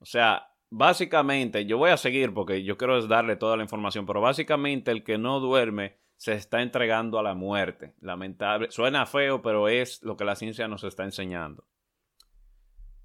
O 0.00 0.04
sea, 0.04 0.48
básicamente, 0.70 1.64
yo 1.64 1.78
voy 1.78 1.92
a 1.92 1.96
seguir 1.96 2.34
porque 2.34 2.62
yo 2.62 2.76
quiero 2.76 3.00
darle 3.06 3.36
toda 3.36 3.56
la 3.56 3.62
información, 3.62 4.04
pero 4.04 4.20
básicamente 4.20 4.90
el 4.90 5.02
que 5.02 5.16
no 5.16 5.40
duerme 5.40 6.03
se 6.16 6.34
está 6.34 6.62
entregando 6.62 7.18
a 7.18 7.22
la 7.22 7.34
muerte. 7.34 7.94
Lamentable. 8.00 8.70
Suena 8.70 9.06
feo, 9.06 9.42
pero 9.42 9.68
es 9.68 10.02
lo 10.02 10.16
que 10.16 10.24
la 10.24 10.36
ciencia 10.36 10.68
nos 10.68 10.84
está 10.84 11.04
enseñando. 11.04 11.66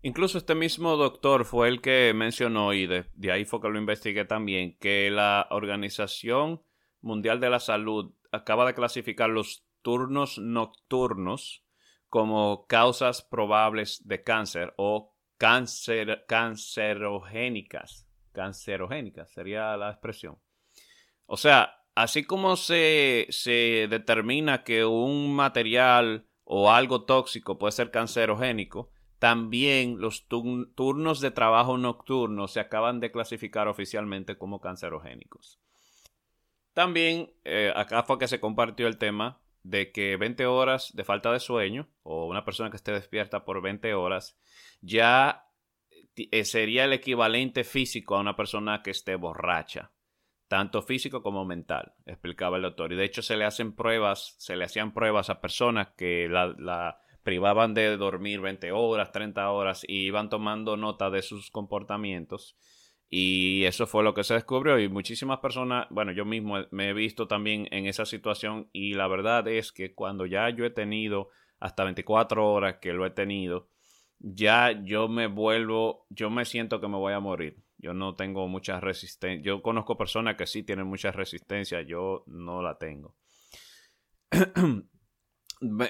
Incluso 0.02 0.38
este 0.38 0.56
mismo 0.56 0.96
doctor 0.96 1.44
fue 1.44 1.68
el 1.68 1.82
que 1.82 2.14
mencionó, 2.16 2.74
y 2.74 2.88
de, 2.88 3.06
ahí 3.32 3.44
fue 3.44 3.60
que 3.60 3.68
lo 3.68 3.78
investigué 3.78 4.24
también, 4.24 4.78
que 4.80 5.12
la 5.12 5.48
Organización 5.50 6.64
Mundial 7.02 7.42
de 7.42 7.50
la 7.50 7.60
Salud 7.60 8.14
acaba 8.32 8.66
de 8.66 8.74
clasificar 8.74 9.30
los 9.30 9.66
turnos 9.82 10.38
nocturnos 10.38 11.66
como 12.08 12.66
causas 12.68 13.22
probables 13.22 14.08
de 14.08 14.24
cáncer 14.24 14.74
o 14.78 15.16
cáncer, 15.38 16.24
cancerogénicas. 16.28 18.08
Cancerogénicas 18.32 19.32
sería 19.32 19.76
la 19.76 19.92
expresión. 19.92 20.40
O 21.26 21.36
sea, 21.36 21.79
así 22.00 22.24
como 22.24 22.56
se, 22.56 23.28
determina 23.90 24.64
que 24.64 24.86
un 24.86 25.36
material 25.36 26.26
o 26.46 26.72
algo 26.72 27.04
tóxico 27.04 27.58
puede 27.58 27.74
ser 27.74 27.92
cancerogénico, 27.92 28.90
también 29.20 30.00
los 30.00 30.26
turnos 30.30 31.20
de 31.20 31.32
trabajo 31.32 31.78
nocturno 31.78 32.48
se 32.48 32.62
acaban 32.62 33.02
de 33.02 33.12
clasificar 33.12 33.68
oficialmente 33.68 34.38
como 34.38 34.62
cancerogénicos. 34.62 35.60
También 36.72 37.34
eh, 37.44 37.74
acá 37.76 38.04
fue 38.04 38.18
que 38.18 38.30
se 38.30 38.40
compartió 38.40 38.88
el 38.88 38.98
tema 38.98 39.42
de 39.64 39.92
que 39.92 40.16
20 40.16 40.46
horas 40.46 40.96
de 40.96 41.04
falta 41.04 41.34
de 41.34 41.42
sueño 41.42 41.90
o 42.04 42.28
una 42.28 42.46
persona 42.46 42.70
que 42.70 42.78
esté 42.78 42.94
despierta 42.94 43.44
por 43.44 43.62
20 43.62 43.94
horas 43.94 44.40
ya 44.80 45.50
eh, 46.16 46.46
sería 46.46 46.86
el 46.86 46.94
equivalente 46.94 47.66
físico 47.66 48.16
a 48.16 48.22
una 48.22 48.38
persona 48.38 48.82
que 48.84 48.92
esté 48.92 49.18
borracha 49.18 49.92
tanto 50.50 50.82
físico 50.82 51.22
como 51.22 51.46
mental, 51.46 51.94
explicaba 52.08 52.58
el 52.58 52.64
doctor. 52.64 52.92
Y 52.92 52.96
de 52.96 53.06
hecho 53.06 53.22
se 53.22 53.38
le 53.38 53.46
hacen 53.46 53.72
pruebas, 53.72 54.36
se 54.40 54.58
le 54.58 54.66
hacían 54.66 54.94
pruebas 54.94 55.30
a 55.30 55.42
personas 55.42 55.90
que 55.96 56.28
la, 56.28 57.00
privaban 57.24 57.76
de 57.76 57.96
dormir 57.98 58.42
20 58.42 58.72
horas, 58.72 59.12
30 59.12 59.52
horas 59.52 59.86
y 59.88 60.08
iban 60.08 60.30
tomando 60.30 60.76
nota 60.76 61.12
de 61.12 61.22
sus 61.22 61.52
comportamientos. 61.52 62.58
Y 63.12 63.64
eso 63.66 63.86
fue 63.86 64.04
lo 64.04 64.16
que 64.16 64.24
se 64.24 64.34
descubrió 64.34 64.80
y 64.80 64.90
muchísimas 64.90 65.40
personas, 65.40 65.88
bueno, 65.92 66.12
yo 66.12 66.26
mismo 66.26 66.58
me 66.72 66.90
he 66.90 66.94
visto 66.94 67.28
también 67.28 67.68
en 67.72 67.86
esa 67.86 68.06
situación 68.06 68.70
y 68.74 68.94
la 68.96 69.08
verdad 69.08 69.48
es 69.48 69.72
que 69.72 69.94
cuando 69.94 70.26
ya 70.26 70.50
yo 70.50 70.66
he 70.66 70.70
tenido 70.72 71.30
hasta 71.60 71.84
24 71.84 72.52
horas 72.52 72.78
que 72.82 72.94
lo 72.94 73.06
he 73.06 73.12
tenido, 73.12 73.68
ya 74.20 74.72
yo 74.84 75.08
me 75.08 75.28
vuelvo, 75.28 76.08
yo 76.10 76.32
me 76.32 76.46
siento 76.46 76.82
que 76.82 76.88
me 76.88 76.98
voy 76.98 77.14
a 77.14 77.20
morir. 77.20 77.58
Yo 77.80 77.94
no 77.94 78.16
tengo 78.16 78.48
mucha 78.48 78.80
resistencia. 78.80 79.42
Yo 79.42 79.62
conozco 79.62 79.98
personas 79.98 80.36
que 80.36 80.46
sí 80.46 80.64
tienen 80.64 80.86
mucha 80.86 81.12
resistencia, 81.12 81.82
yo 81.82 82.24
no 82.28 82.62
la 82.62 82.78
tengo. 82.78 83.16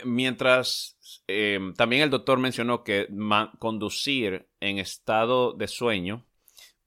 Mientras 0.06 0.97
em, 1.28 1.73
también 1.73 2.04
el 2.04 2.10
doctor 2.10 2.39
mencionó 2.39 2.84
que 2.84 3.08
conducir 3.58 4.47
en 4.60 4.78
estado 4.78 5.54
de 5.54 5.67
sueño 5.67 6.25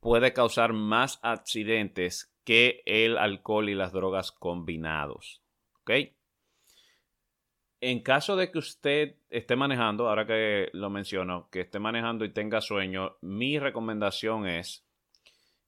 puede 0.00 0.32
causar 0.32 0.72
más 0.72 1.18
accidentes 1.22 2.32
que 2.44 2.82
el 2.86 3.18
alcohol 3.18 3.68
y 3.68 3.74
las 3.74 3.92
drogas 3.92 4.30
combinados. 4.32 5.42
¿Ok? 5.80 5.90
En 7.80 8.00
caso 8.00 8.36
de 8.36 8.52
que 8.52 8.58
usted 8.58 9.16
esté 9.30 9.56
manejando, 9.56 10.08
ahora 10.08 10.24
que 10.24 10.70
lo 10.72 10.88
menciono, 10.90 11.48
que 11.50 11.62
esté 11.62 11.80
manejando 11.80 12.24
y 12.24 12.32
tenga 12.32 12.60
sueño, 12.60 13.16
mi 13.20 13.58
recomendación 13.58 14.46
es 14.46 14.86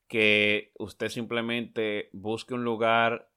que 0.09 0.73
usted 0.79 1.09
simplemente 1.09 2.11
busque 2.13 2.55
un 2.55 2.65
lugar 2.65 3.31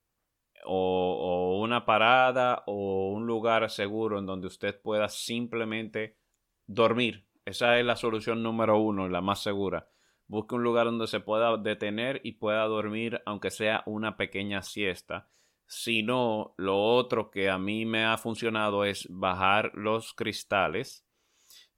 o, 0.66 1.60
una 1.62 1.86
parada 1.86 2.64
o 2.68 3.12
un 3.12 3.26
lugar 3.26 3.70
seguro 3.70 4.20
en 4.20 4.26
donde 4.26 4.48
usted 4.48 4.80
pueda 4.82 5.10
simplemente 5.10 6.18
dormir. 6.66 7.26
Esa 7.46 7.80
es 7.80 7.86
la 7.86 7.96
solución 7.96 8.44
número 8.44 8.78
uno, 8.80 9.08
la 9.08 9.22
más 9.22 9.42
segura. 9.42 9.90
Busque 10.28 10.56
un 10.56 10.64
lugar 10.64 10.86
donde 10.86 11.08
se 11.08 11.22
pueda 11.22 11.56
detener 11.58 12.20
y 12.24 12.34
pueda 12.34 12.66
dormir, 12.66 13.22
aunque 13.26 13.50
sea 13.50 13.84
una 13.86 14.18
pequeña 14.18 14.62
siesta 14.62 15.30
sino 15.68 16.54
lo 16.58 16.82
otro 16.82 17.30
que 17.30 17.50
a 17.50 17.58
mí 17.58 17.86
me 17.86 18.06
ha 18.06 18.18
funcionado 18.18 18.86
es 18.86 19.06
bajar 19.10 19.72
los 19.76 20.14
cristales. 20.14 21.06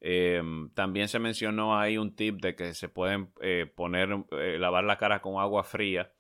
Em, 0.02 0.70
también 0.74 1.08
se 1.10 1.20
mencionó 1.20 1.78
ahí 1.78 1.98
un 1.98 2.16
tip 2.16 2.40
de 2.42 2.56
que 2.56 2.74
se 2.74 2.90
pueden 2.90 3.34
eh, 3.42 3.72
poner, 3.76 4.10
eh, 4.32 4.58
lavar 4.58 4.84
la 4.86 4.98
cara 4.98 5.22
con 5.22 5.40
agua 5.40 5.64
fría, 5.64 6.14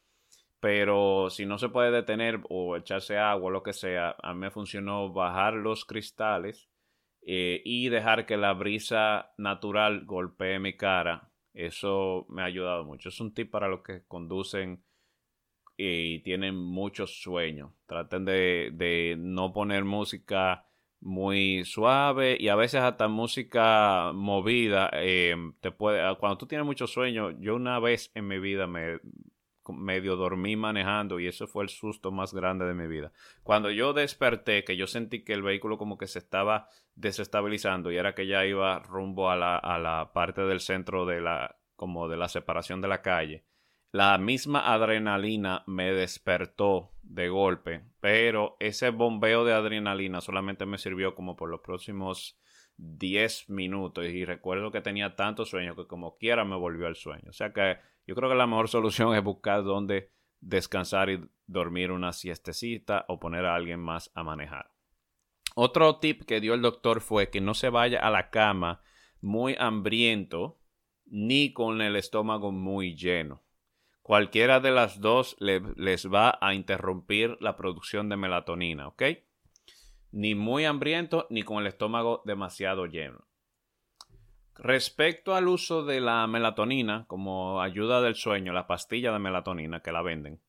pero 0.59 1.29
si 1.29 1.45
no 1.45 1.57
se 1.57 1.69
puede 1.69 1.91
detener 1.91 2.41
o 2.49 2.75
echarse 2.75 3.17
agua 3.17 3.47
o 3.47 3.51
lo 3.51 3.63
que 3.63 3.73
sea, 3.73 4.15
a 4.21 4.33
mí 4.33 4.39
me 4.41 4.51
funcionó 4.51 5.13
bajar 5.13 5.53
los 5.53 5.85
cristales 5.85 6.69
eh, 7.21 7.61
y 7.63 7.89
dejar 7.89 8.25
que 8.25 8.37
la 8.37 8.53
brisa 8.53 9.31
natural 9.37 10.05
golpee 10.05 10.59
mi 10.59 10.75
cara. 10.75 11.31
Eso 11.53 12.25
me 12.29 12.41
ha 12.41 12.45
ayudado 12.45 12.83
mucho. 12.85 13.09
Es 13.09 13.19
un 13.21 13.33
tip 13.33 13.51
para 13.51 13.67
los 13.67 13.81
que 13.81 14.03
conducen 14.07 14.83
y 15.77 16.19
tienen 16.19 16.55
muchos 16.55 17.21
sueños. 17.21 17.71
Traten 17.85 18.25
de, 18.25 19.15
no 19.17 19.53
poner 19.53 19.85
música 19.85 20.68
muy 21.01 21.63
suave 21.65 22.37
y 22.39 22.49
a 22.49 22.55
veces 22.55 22.81
hasta 22.81 23.07
música 23.07 24.11
movida. 24.13 24.89
Eh, 24.93 25.35
te 25.61 25.71
puede, 25.71 26.01
ah, 26.01 26.15
cuando 26.19 26.37
tú 26.37 26.47
tienes 26.47 26.65
muchos 26.65 26.91
sueños, 26.91 27.35
yo 27.39 27.55
una 27.55 27.79
vez 27.79 28.11
en 28.15 28.27
mi 28.27 28.39
vida 28.39 28.67
me 28.67 28.99
medio 29.71 30.15
dormí 30.15 30.55
manejando 30.55 31.19
y 31.19 31.27
eso 31.27 31.47
fue 31.47 31.63
el 31.63 31.69
susto 31.69 32.11
más 32.11 32.33
grande 32.33 32.65
de 32.65 32.73
mi 32.73 32.87
vida. 32.87 33.11
Cuando 33.43 33.69
yo 33.69 33.93
desperté, 33.93 34.63
que 34.63 34.75
yo 34.75 34.87
sentí 34.87 35.23
que 35.23 35.33
el 35.33 35.43
vehículo 35.43 35.77
como 35.77 35.97
que 35.97 36.07
se 36.07 36.17
estaba 36.19 36.69
desestabilizando 36.95 37.91
y 37.91 37.97
era 37.97 38.15
que 38.15 38.25
ya 38.25 38.45
iba 38.45 38.79
rumbo 38.79 39.29
a 39.29 39.35
la, 39.35 39.57
a 39.57 39.77
la 39.77 40.11
parte 40.11 40.41
del 40.41 40.59
centro 40.59 41.05
de 41.05 41.21
la 41.21 41.57
como 41.75 42.09
de 42.09 42.17
la 42.17 42.27
separación 42.27 42.81
de 42.81 42.87
la 42.89 43.01
calle 43.01 43.45
la 43.91 44.17
misma 44.17 44.71
adrenalina 44.71 45.63
me 45.65 45.91
despertó 45.91 46.91
de 47.01 47.29
golpe, 47.29 47.83
pero 47.99 48.55
ese 48.59 48.91
bombeo 48.91 49.45
de 49.45 49.53
adrenalina 49.53 50.21
solamente 50.21 50.65
me 50.65 50.77
sirvió 50.77 51.15
como 51.15 51.35
por 51.35 51.49
los 51.49 51.61
próximos 51.61 52.37
10 52.77 53.49
minutos 53.49 54.05
y 54.05 54.25
recuerdo 54.25 54.71
que 54.71 54.81
tenía 54.81 55.15
tanto 55.15 55.43
sueño 55.43 55.75
que 55.75 55.87
como 55.87 56.17
quiera 56.17 56.45
me 56.45 56.55
volvió 56.55 56.87
al 56.87 56.95
sueño. 56.95 57.29
O 57.29 57.33
sea 57.33 57.51
que 57.51 57.77
yo 58.05 58.15
creo 58.15 58.29
que 58.29 58.35
la 58.35 58.47
mejor 58.47 58.69
solución 58.69 59.15
es 59.15 59.23
buscar 59.23 59.63
dónde 59.63 60.11
descansar 60.39 61.09
y 61.09 61.27
dormir 61.47 61.91
una 61.91 62.13
siestecita 62.13 63.05
o 63.07 63.19
poner 63.19 63.45
a 63.45 63.55
alguien 63.55 63.79
más 63.79 64.11
a 64.13 64.23
manejar. 64.23 64.71
Otro 65.55 65.97
tip 65.97 66.23
que 66.23 66.39
dio 66.39 66.53
el 66.53 66.61
doctor 66.61 67.01
fue 67.01 67.29
que 67.29 67.41
no 67.41 67.53
se 67.53 67.69
vaya 67.69 67.99
a 67.99 68.11
la 68.11 68.29
cama 68.29 68.81
muy 69.19 69.55
hambriento 69.59 70.59
ni 71.05 71.51
con 71.51 71.81
el 71.81 71.95
estómago 71.95 72.51
muy 72.51 72.95
lleno. 72.95 73.41
Cualquiera 74.09 74.59
de 74.59 74.71
las 74.71 75.01
dos 75.01 75.37
les 75.39 76.11
va 76.11 76.39
a 76.41 76.55
interrumpir 76.55 77.37
la 77.41 77.55
producción 77.55 78.09
de 78.09 78.17
melatonina, 78.17 78.87
¿ok? 78.87 79.03
Ni 80.11 80.33
muy 80.33 80.65
hambriento 80.65 81.27
ni 81.29 81.43
con 81.43 81.59
el 81.59 81.67
estómago 81.67 82.23
demasiado 82.25 82.87
lleno. 82.87 83.27
Respecto 84.55 85.35
al 85.35 85.47
uso 85.47 85.85
de 85.85 86.01
la 86.01 86.25
melatonina 86.25 87.05
como 87.05 87.61
ayuda 87.61 88.01
del 88.01 88.15
sueño, 88.15 88.51
la 88.51 88.65
pastilla 88.65 89.11
de 89.11 89.19
melatonina 89.19 89.81
que 89.81 89.91
la 89.91 90.01
venden, 90.01 90.41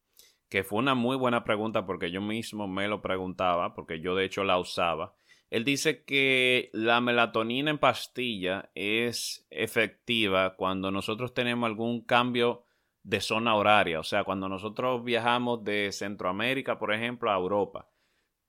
que 0.48 0.64
fue 0.64 0.78
una 0.78 0.94
muy 0.94 1.18
buena 1.18 1.44
pregunta 1.44 1.84
porque 1.84 2.10
yo 2.10 2.22
mismo 2.22 2.66
me 2.66 2.88
lo 2.88 3.02
preguntaba, 3.02 3.74
porque 3.74 4.00
yo 4.00 4.14
de 4.14 4.24
hecho 4.24 4.42
la 4.42 4.58
usaba. 4.58 5.12
Él 5.50 5.66
dice 5.66 6.02
que 6.04 6.70
la 6.72 7.02
melatonina 7.02 7.70
en 7.70 7.76
pastilla 7.76 8.70
es 8.74 9.46
efectiva 9.50 10.56
cuando 10.56 10.90
nosotros 10.90 11.34
tenemos 11.34 11.66
algún 11.66 12.00
cambio 12.00 12.64
de 13.10 13.20
zona 13.20 13.56
horaria. 13.56 13.98
O 13.98 14.04
sea, 14.04 14.22
cuando 14.22 14.48
nosotros 14.48 15.02
viajamos 15.04 15.64
de 15.64 15.90
Centroamérica, 15.90 16.78
por 16.78 16.94
ejemplo, 16.94 17.30
a 17.30 17.36
Europa, 17.36 17.90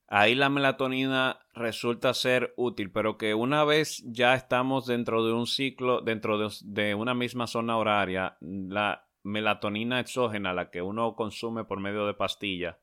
ahí 0.08 0.36
la 0.36 0.50
melatonina 0.50 1.39
resulta 1.54 2.13
ser 2.13 2.54
útil, 2.58 2.91
pero 2.91 3.17
que 3.17 3.34
una 3.34 3.65
vez 3.65 4.04
ya 4.06 4.36
estamos 4.36 4.86
dentro 4.86 5.26
de 5.26 5.34
un 5.34 5.47
ciclo, 5.47 6.02
dentro 6.02 6.38
de, 6.62 6.93
una 6.93 7.15
misma 7.15 7.47
zona 7.47 7.76
horaria, 7.78 8.38
la 8.39 9.08
melatonina 9.24 10.00
exógena, 10.00 10.54
la 10.54 10.69
que 10.69 10.84
uno 10.84 11.15
consume 11.15 11.63
por 11.65 11.80
medio 11.80 12.06
de 12.06 12.13
pastillas, 12.13 12.78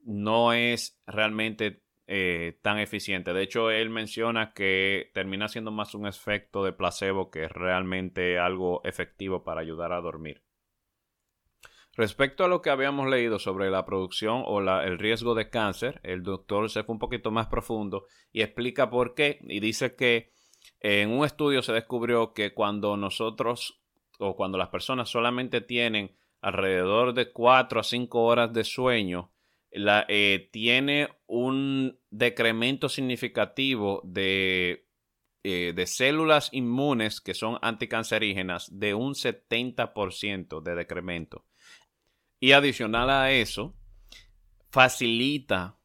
no 0.00 0.52
es 0.52 1.00
realmente 1.06 1.84
eh, 2.08 2.58
tan 2.62 2.80
eficiente. 2.80 3.32
De 3.32 3.42
hecho, 3.42 3.70
él 3.70 3.90
menciona 3.90 4.52
que 4.54 5.12
termina 5.14 5.46
siendo 5.46 5.70
más 5.70 5.94
un 5.94 6.08
efecto 6.08 6.64
de 6.64 6.72
placebo 6.72 7.30
que 7.30 7.46
realmente 7.46 8.40
algo 8.40 8.80
efectivo 8.82 9.44
para 9.44 9.60
ayudar 9.60 9.92
a 9.92 10.00
dormir. 10.00 10.42
Respecto 11.94 12.44
a 12.44 12.48
lo 12.48 12.62
que 12.62 12.70
habíamos 12.70 13.08
leído 13.08 13.38
sobre 13.38 13.70
la 13.70 13.84
producción 13.84 14.42
o 14.46 14.60
el 14.60 14.98
riesgo 14.98 15.34
de 15.34 15.50
cáncer, 15.50 16.00
el 16.02 16.22
doctor 16.22 16.70
se 16.70 16.84
fue 16.84 16.94
un 16.94 16.98
poquito 16.98 17.30
más 17.30 17.48
profundo 17.48 18.06
y 18.32 18.40
explica 18.40 18.88
por 18.88 19.14
qué. 19.14 19.38
Y 19.42 19.60
dice 19.60 19.94
que 19.94 20.32
en 20.80 21.10
un 21.10 21.26
estudio 21.26 21.60
se 21.60 21.72
descubrió 21.72 22.32
que 22.32 22.54
cuando 22.54 22.96
nosotros 22.96 23.82
o 24.18 24.36
cuando 24.36 24.56
las 24.56 24.68
personas 24.68 25.10
solamente 25.10 25.60
tienen 25.60 26.16
alrededor 26.40 27.12
de 27.12 27.30
4 27.30 27.80
a 27.80 27.84
5 27.84 28.22
horas 28.22 28.52
de 28.52 28.64
sueño, 28.64 29.30
la, 29.70 30.06
eh, 30.08 30.48
tiene 30.50 31.08
un 31.26 31.98
decremento 32.10 32.88
significativo 32.88 34.00
de, 34.04 34.86
eh, 35.44 35.72
de 35.74 35.86
células 35.86 36.48
inmunes 36.52 37.20
que 37.20 37.34
son 37.34 37.58
anticancerígenas 37.62 38.68
de 38.78 38.94
un 38.94 39.14
70% 39.14 40.62
de 40.62 40.74
decremento. 40.74 41.44
Y 42.42 42.50
adicional 42.50 43.08
a 43.08 43.30
eso, 43.30 43.72
facilita 44.68 45.78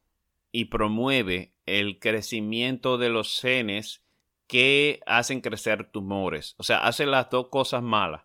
y 0.50 0.64
promueve 0.64 1.54
el 1.66 2.00
crecimiento 2.00 2.98
de 2.98 3.10
los 3.10 3.40
genes 3.40 4.02
que 4.48 4.98
hacen 5.06 5.40
crecer 5.40 5.92
tumores. 5.92 6.56
O 6.58 6.64
sea, 6.64 6.78
hace 6.78 7.06
las 7.06 7.30
dos 7.30 7.46
cosas 7.46 7.80
malas. 7.80 8.24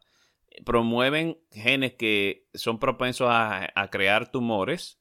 Promueven 0.65 1.37
genes 1.51 1.93
que 1.93 2.47
son 2.55 2.79
propensos 2.79 3.27
a, 3.29 3.71
crear 3.91 4.31
tumores, 4.31 4.99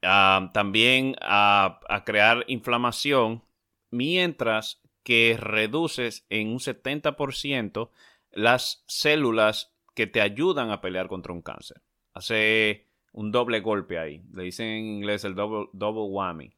también 0.00 1.14
a, 1.20 1.78
a 1.88 2.02
crear 2.02 2.44
inflamación, 2.48 3.44
mientras 3.92 4.82
que 5.04 5.36
reduces 5.38 6.26
en 6.28 6.48
un 6.48 6.58
70% 6.58 7.90
las 8.32 8.82
células 8.88 9.72
que 9.94 10.08
te 10.08 10.20
ayudan 10.20 10.72
a 10.72 10.80
pelear 10.80 11.06
contra 11.06 11.32
un 11.32 11.42
cáncer 11.42 11.82
hace 12.18 12.88
un 13.12 13.32
doble 13.32 13.60
golpe 13.60 13.98
ahí. 13.98 14.22
Le 14.32 14.44
dicen 14.44 14.66
en 14.66 14.84
inglés 14.84 15.24
el 15.24 15.34
double, 15.34 15.68
whammy. 15.72 16.54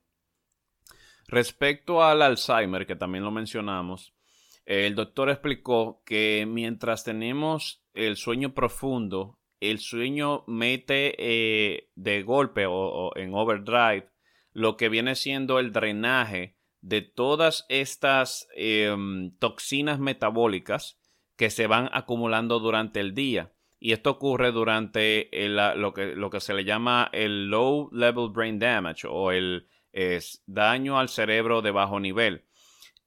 Respecto 1.29 2.03
al 2.03 2.23
Alzheimer, 2.23 2.87
que 2.87 2.97
también 2.97 3.25
lo 3.25 3.31
mencionamos, 3.31 4.15
el 4.65 4.95
doctor 4.95 5.31
explicó 5.31 6.03
que 6.05 6.47
mientras 6.49 7.05
tenemos 7.05 7.85
el 7.95 8.17
sueño 8.17 8.53
profundo, 8.53 9.39
el 9.61 9.79
sueño 9.79 10.45
mete 10.47 11.15
eh, 11.19 11.91
de 11.95 12.23
golpe 12.23 12.67
o, 12.67 13.13
en 13.17 13.35
overdrive 13.35 14.09
lo 14.53 14.77
que 14.77 14.89
viene 14.89 15.15
siendo 15.15 15.59
el 15.59 15.73
drenaje 15.73 16.57
de 16.81 17.03
todas 17.03 17.67
estas 17.69 18.49
em, 18.57 19.37
toxinas 19.39 20.01
metabólicas 20.01 20.99
que 21.37 21.51
se 21.51 21.67
van 21.67 21.89
acumulando 21.93 22.59
durante 22.59 23.01
el 23.01 23.15
día. 23.15 23.53
Y 23.81 23.93
esto 23.93 24.11
ocurre 24.11 24.53
durante 24.53 25.31
lo, 25.33 25.95
que, 25.95 26.15
lo, 26.15 26.29
que, 26.29 26.41
se 26.41 26.53
le 26.53 26.65
llama 26.65 27.09
el 27.13 27.49
low 27.49 27.89
level 27.93 28.29
brain 28.29 28.59
damage 28.59 29.07
o 29.09 29.33
el 29.33 29.67
daño 30.47 30.99
al 30.99 31.09
cerebro 31.09 31.63
de 31.63 31.71
bajo 31.71 31.99
nivel. 31.99 32.45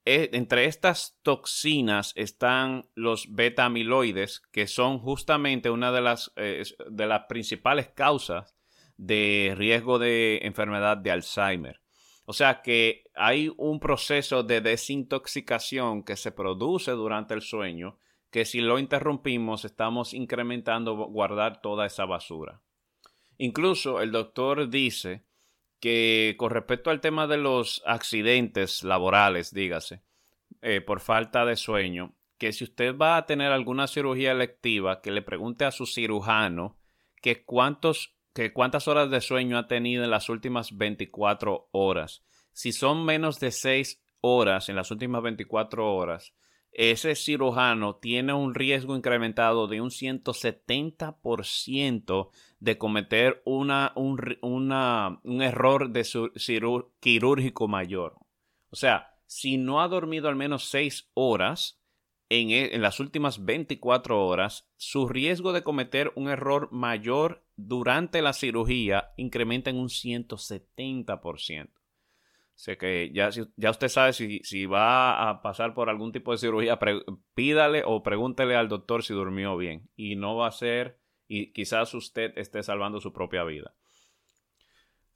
e, 0.04 0.30
entre 0.34 0.66
estas 0.66 1.18
toxinas 1.22 2.12
están 2.14 2.84
los 2.94 3.34
beta-amiloides, 3.34 4.42
que 4.52 4.66
son 4.66 4.98
justamente 4.98 5.70
una 5.70 5.92
de 5.92 6.02
las, 6.02 6.32
eh, 6.36 6.62
de 6.90 7.06
las 7.06 7.22
principales 7.26 7.88
causas 7.88 8.54
de 8.96 9.54
riesgo 9.56 9.98
de 9.98 10.40
enfermedad 10.42 10.96
de 10.98 11.10
Alzheimer. 11.10 11.80
O 12.26 12.32
sea 12.32 12.62
que 12.62 13.04
hay 13.14 13.52
un 13.56 13.80
proceso 13.80 14.42
de 14.42 14.60
desintoxicación 14.60 16.02
que 16.04 16.16
se 16.16 16.32
produce 16.32 16.92
durante 16.92 17.34
el 17.34 17.42
sueño 17.42 17.98
que 18.34 18.44
si 18.44 18.60
lo 18.60 18.80
interrumpimos 18.80 19.64
estamos 19.64 20.12
incrementando 20.12 20.96
guardar 20.96 21.62
toda 21.62 21.86
esa 21.86 22.04
basura. 22.04 22.60
Incluso 23.38 24.02
el 24.02 24.10
doctor 24.10 24.68
dice 24.68 25.22
que 25.78 26.34
con 26.36 26.50
respecto 26.50 26.90
al 26.90 27.00
tema 27.00 27.28
de 27.28 27.36
los 27.36 27.80
accidentes 27.86 28.82
laborales, 28.82 29.54
dígase, 29.54 30.02
eh, 30.62 30.80
por 30.80 30.98
falta 30.98 31.44
de 31.44 31.54
sueño, 31.54 32.16
que 32.36 32.52
si 32.52 32.64
usted 32.64 32.98
va 32.98 33.18
a 33.18 33.24
tener 33.24 33.52
alguna 33.52 33.86
cirugía 33.86 34.32
electiva, 34.32 35.00
que 35.00 35.12
le 35.12 35.22
pregunte 35.22 35.64
a 35.64 35.70
su 35.70 35.86
cirujano 35.86 36.76
que 37.22 37.44
cuántos 37.44 38.16
que 38.34 38.52
cuántas 38.52 38.88
horas 38.88 39.10
de 39.10 39.20
sueño 39.20 39.58
ha 39.58 39.68
tenido 39.68 40.02
en 40.02 40.10
las 40.10 40.28
últimas 40.28 40.76
24 40.76 41.68
horas. 41.70 42.24
Si 42.52 42.72
son 42.72 43.04
menos 43.04 43.38
de 43.38 43.52
6 43.52 44.02
horas 44.22 44.68
en 44.68 44.74
las 44.74 44.90
últimas 44.90 45.22
24 45.22 45.94
horas, 45.94 46.34
ese 46.74 47.14
cirujano 47.14 47.96
tiene 47.96 48.32
un 48.32 48.54
riesgo 48.54 48.96
incrementado 48.96 49.68
de 49.68 49.80
un 49.80 49.90
170% 49.90 52.30
de 52.58 52.78
cometer 52.78 53.42
una, 53.44 53.92
un, 53.94 54.18
un 54.42 55.42
error 55.42 55.90
de 55.90 56.04
quirúrgico 57.00 57.68
mayor. 57.68 58.16
O 58.70 58.76
sea, 58.76 59.14
si 59.26 59.56
no 59.56 59.80
ha 59.80 59.88
dormido 59.88 60.28
al 60.28 60.36
menos 60.36 60.68
6 60.70 61.10
horas 61.14 61.80
en, 62.28 62.50
e, 62.50 62.74
en 62.74 62.82
las 62.82 62.98
últimas 62.98 63.44
24 63.44 64.26
horas, 64.26 64.68
su 64.76 65.08
riesgo 65.08 65.52
de 65.52 65.62
cometer 65.62 66.12
un 66.16 66.28
error 66.28 66.70
mayor 66.72 67.46
durante 67.56 68.20
la 68.20 68.32
cirugía 68.32 69.12
incrementa 69.16 69.70
en 69.70 69.76
un 69.76 69.88
170%. 69.88 71.70
Sé 72.54 72.76
que 72.76 73.10
ya, 73.12 73.30
ya 73.56 73.70
usted 73.70 73.88
sabe 73.88 74.12
si, 74.12 74.38
si, 74.44 74.66
va 74.66 75.28
a 75.28 75.42
pasar 75.42 75.74
por 75.74 75.90
algún 75.90 76.12
tipo 76.12 76.32
de 76.32 76.38
cirugía, 76.38 76.78
pídale 77.34 77.82
o 77.84 78.02
pregúntele 78.02 78.54
al 78.54 78.68
doctor 78.68 79.02
si 79.02 79.12
durmió 79.12 79.56
bien. 79.56 79.90
Y 79.96 80.16
no 80.16 80.36
va 80.36 80.46
a 80.46 80.52
ser, 80.52 81.00
y 81.26 81.52
quizás 81.52 81.92
usted 81.94 82.32
esté 82.36 82.62
salvando 82.62 83.00
su 83.00 83.12
propia 83.12 83.42
vida. 83.42 83.74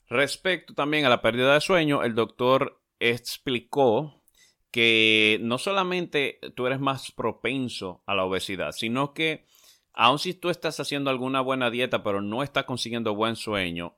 Respecto 0.09 0.75
también 0.75 1.05
a 1.05 1.11
la 1.11 1.23
pérdida 1.23 1.55
de 1.55 1.61
sueño, 1.61 2.03
el 2.03 2.15
doctor 2.15 2.81
explicó 2.99 4.23
que 4.71 5.39
no 5.43 5.59
solamente 5.59 6.41
tú 6.55 6.67
eres 6.67 6.81
más 6.81 7.13
propenso 7.13 8.03
a 8.07 8.15
la 8.15 8.25
obesidad, 8.25 8.73
sino 8.73 9.13
que 9.13 9.47
aun 9.93 10.19
si 10.19 10.35
tú 10.35 10.51
estás 10.51 10.81
haciendo 10.81 11.11
alguna 11.11 11.41
buena 11.41 11.71
dieta 11.71 12.03
pero 12.03 12.21
no 12.21 12.43
estás 12.43 12.65
consiguiendo 12.65 13.15
buen 13.15 13.37
sueño, 13.37 13.98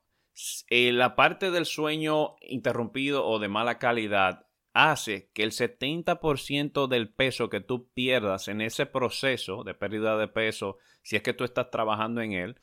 eh, 0.68 0.92
la 0.92 1.16
parte 1.16 1.50
del 1.50 1.66
sueño 1.66 2.36
interrumpido 2.40 3.26
o 3.26 3.38
de 3.38 3.48
mala 3.48 3.78
calidad 3.78 4.46
hace 4.72 5.30
que 5.32 5.42
el 5.42 5.50
70% 5.50 6.86
del 6.86 7.12
peso 7.12 7.50
que 7.50 7.60
tú 7.60 7.90
pierdas 7.92 8.48
en 8.48 8.60
ese 8.60 8.86
proceso 8.86 9.64
de 9.64 9.74
pérdida 9.74 10.16
de 10.16 10.28
peso, 10.28 10.78
si 11.02 11.16
es 11.16 11.22
que 11.22 11.34
tú 11.34 11.44
estás 11.44 11.70
trabajando 11.70 12.20
en 12.20 12.32
él, 12.32 12.60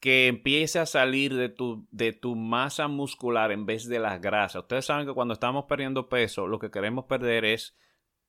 que 0.00 0.26
empiece 0.26 0.78
a 0.78 0.86
salir 0.86 1.34
de 1.34 1.48
tu, 1.48 1.86
de 1.90 2.12
tu 2.12 2.34
masa 2.34 2.88
muscular 2.88 3.52
en 3.52 3.64
vez 3.64 3.88
de 3.88 3.98
las 3.98 4.20
grasas. 4.20 4.62
Ustedes 4.62 4.84
saben 4.84 5.06
que 5.06 5.14
cuando 5.14 5.34
estamos 5.34 5.64
perdiendo 5.64 6.08
peso, 6.08 6.46
lo 6.46 6.58
que 6.58 6.70
queremos 6.70 7.06
perder 7.06 7.44
es 7.44 7.76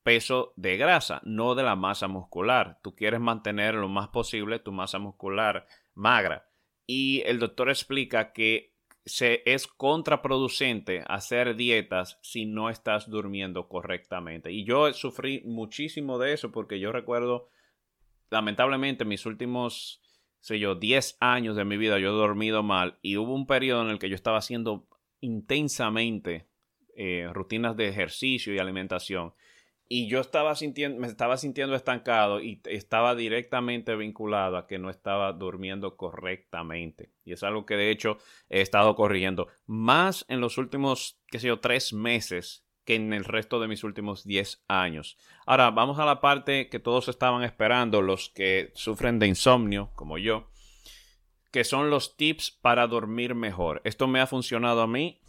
peso 0.02 0.52
de 0.56 0.76
grasa, 0.76 1.20
no 1.24 1.54
de 1.54 1.64
la 1.64 1.76
masa 1.76 2.08
muscular. 2.08 2.78
Tú 2.82 2.94
quieres 2.94 3.20
mantener 3.20 3.74
lo 3.74 3.88
más 3.88 4.08
posible 4.08 4.58
tu 4.58 4.72
masa 4.72 4.98
muscular 4.98 5.66
magra 5.94 6.46
y 6.86 7.22
el 7.26 7.38
doctor 7.38 7.70
explica 7.70 8.32
que 8.32 8.74
se 9.06 9.42
es 9.44 9.66
contraproducente 9.66 11.04
hacer 11.06 11.56
dietas 11.56 12.18
si 12.22 12.46
no 12.46 12.70
estás 12.70 13.10
durmiendo 13.10 13.68
correctamente. 13.68 14.50
Y 14.50 14.64
yo 14.64 14.92
sufrí 14.92 15.42
muchísimo 15.44 16.18
de 16.18 16.32
eso 16.32 16.52
porque 16.52 16.80
yo 16.80 16.90
recuerdo, 16.90 17.48
lamentablemente, 18.30 19.04
mis 19.04 19.26
últimos, 19.26 20.00
sé 20.40 20.58
yo, 20.58 20.74
10 20.74 21.18
años 21.20 21.56
de 21.56 21.64
mi 21.64 21.76
vida 21.76 21.98
yo 21.98 22.10
he 22.10 22.12
dormido 22.12 22.62
mal 22.62 22.98
y 23.02 23.16
hubo 23.16 23.34
un 23.34 23.46
periodo 23.46 23.82
en 23.82 23.90
el 23.90 23.98
que 23.98 24.08
yo 24.08 24.14
estaba 24.14 24.38
haciendo 24.38 24.86
intensamente 25.20 26.48
eh, 26.96 27.28
rutinas 27.32 27.76
de 27.76 27.88
ejercicio 27.88 28.54
y 28.54 28.58
alimentación 28.58 29.34
y 29.94 30.08
yo 30.08 30.18
estaba 30.18 30.56
sintiendo, 30.56 31.00
me 31.00 31.06
estaba 31.06 31.36
sintiendo 31.36 31.76
estancado 31.76 32.40
y 32.40 32.60
estaba 32.64 33.14
directamente 33.14 33.94
vinculado 33.94 34.56
a 34.56 34.66
que 34.66 34.76
no 34.76 34.90
estaba 34.90 35.32
durmiendo 35.32 35.96
correctamente. 35.96 37.12
Y 37.24 37.32
es 37.32 37.44
algo 37.44 37.64
que 37.64 37.76
de 37.76 37.92
hecho 37.92 38.18
he 38.50 38.60
estado 38.60 38.96
corrigiendo 38.96 39.46
más 39.66 40.24
en 40.26 40.40
los 40.40 40.58
últimos, 40.58 41.20
qué 41.28 41.38
sé 41.38 41.46
yo, 41.46 41.60
tres 41.60 41.92
meses 41.92 42.66
que 42.84 42.96
en 42.96 43.12
el 43.12 43.24
resto 43.24 43.60
de 43.60 43.68
mis 43.68 43.84
últimos 43.84 44.24
diez 44.24 44.64
años. 44.66 45.16
Ahora, 45.46 45.70
vamos 45.70 46.00
a 46.00 46.04
la 46.04 46.20
parte 46.20 46.68
que 46.68 46.80
todos 46.80 47.06
estaban 47.06 47.44
esperando, 47.44 48.02
los 48.02 48.30
que 48.30 48.72
sufren 48.74 49.20
de 49.20 49.28
insomnio, 49.28 49.92
como 49.94 50.18
yo, 50.18 50.50
que 51.52 51.62
son 51.62 51.88
los 51.88 52.16
tips 52.16 52.50
para 52.50 52.88
dormir 52.88 53.36
mejor. 53.36 53.80
Esto 53.84 54.08
me 54.08 54.18
ha 54.18 54.26
funcionado 54.26 54.82
a 54.82 54.88
mí. 54.88 55.20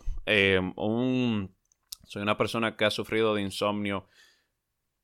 Un, 0.75 1.56
soy 2.08 2.23
una 2.23 2.36
persona 2.36 2.75
que 2.75 2.86
ha 2.86 2.89
sufrido 2.89 3.36
de 3.36 3.43
insomnio 3.43 4.08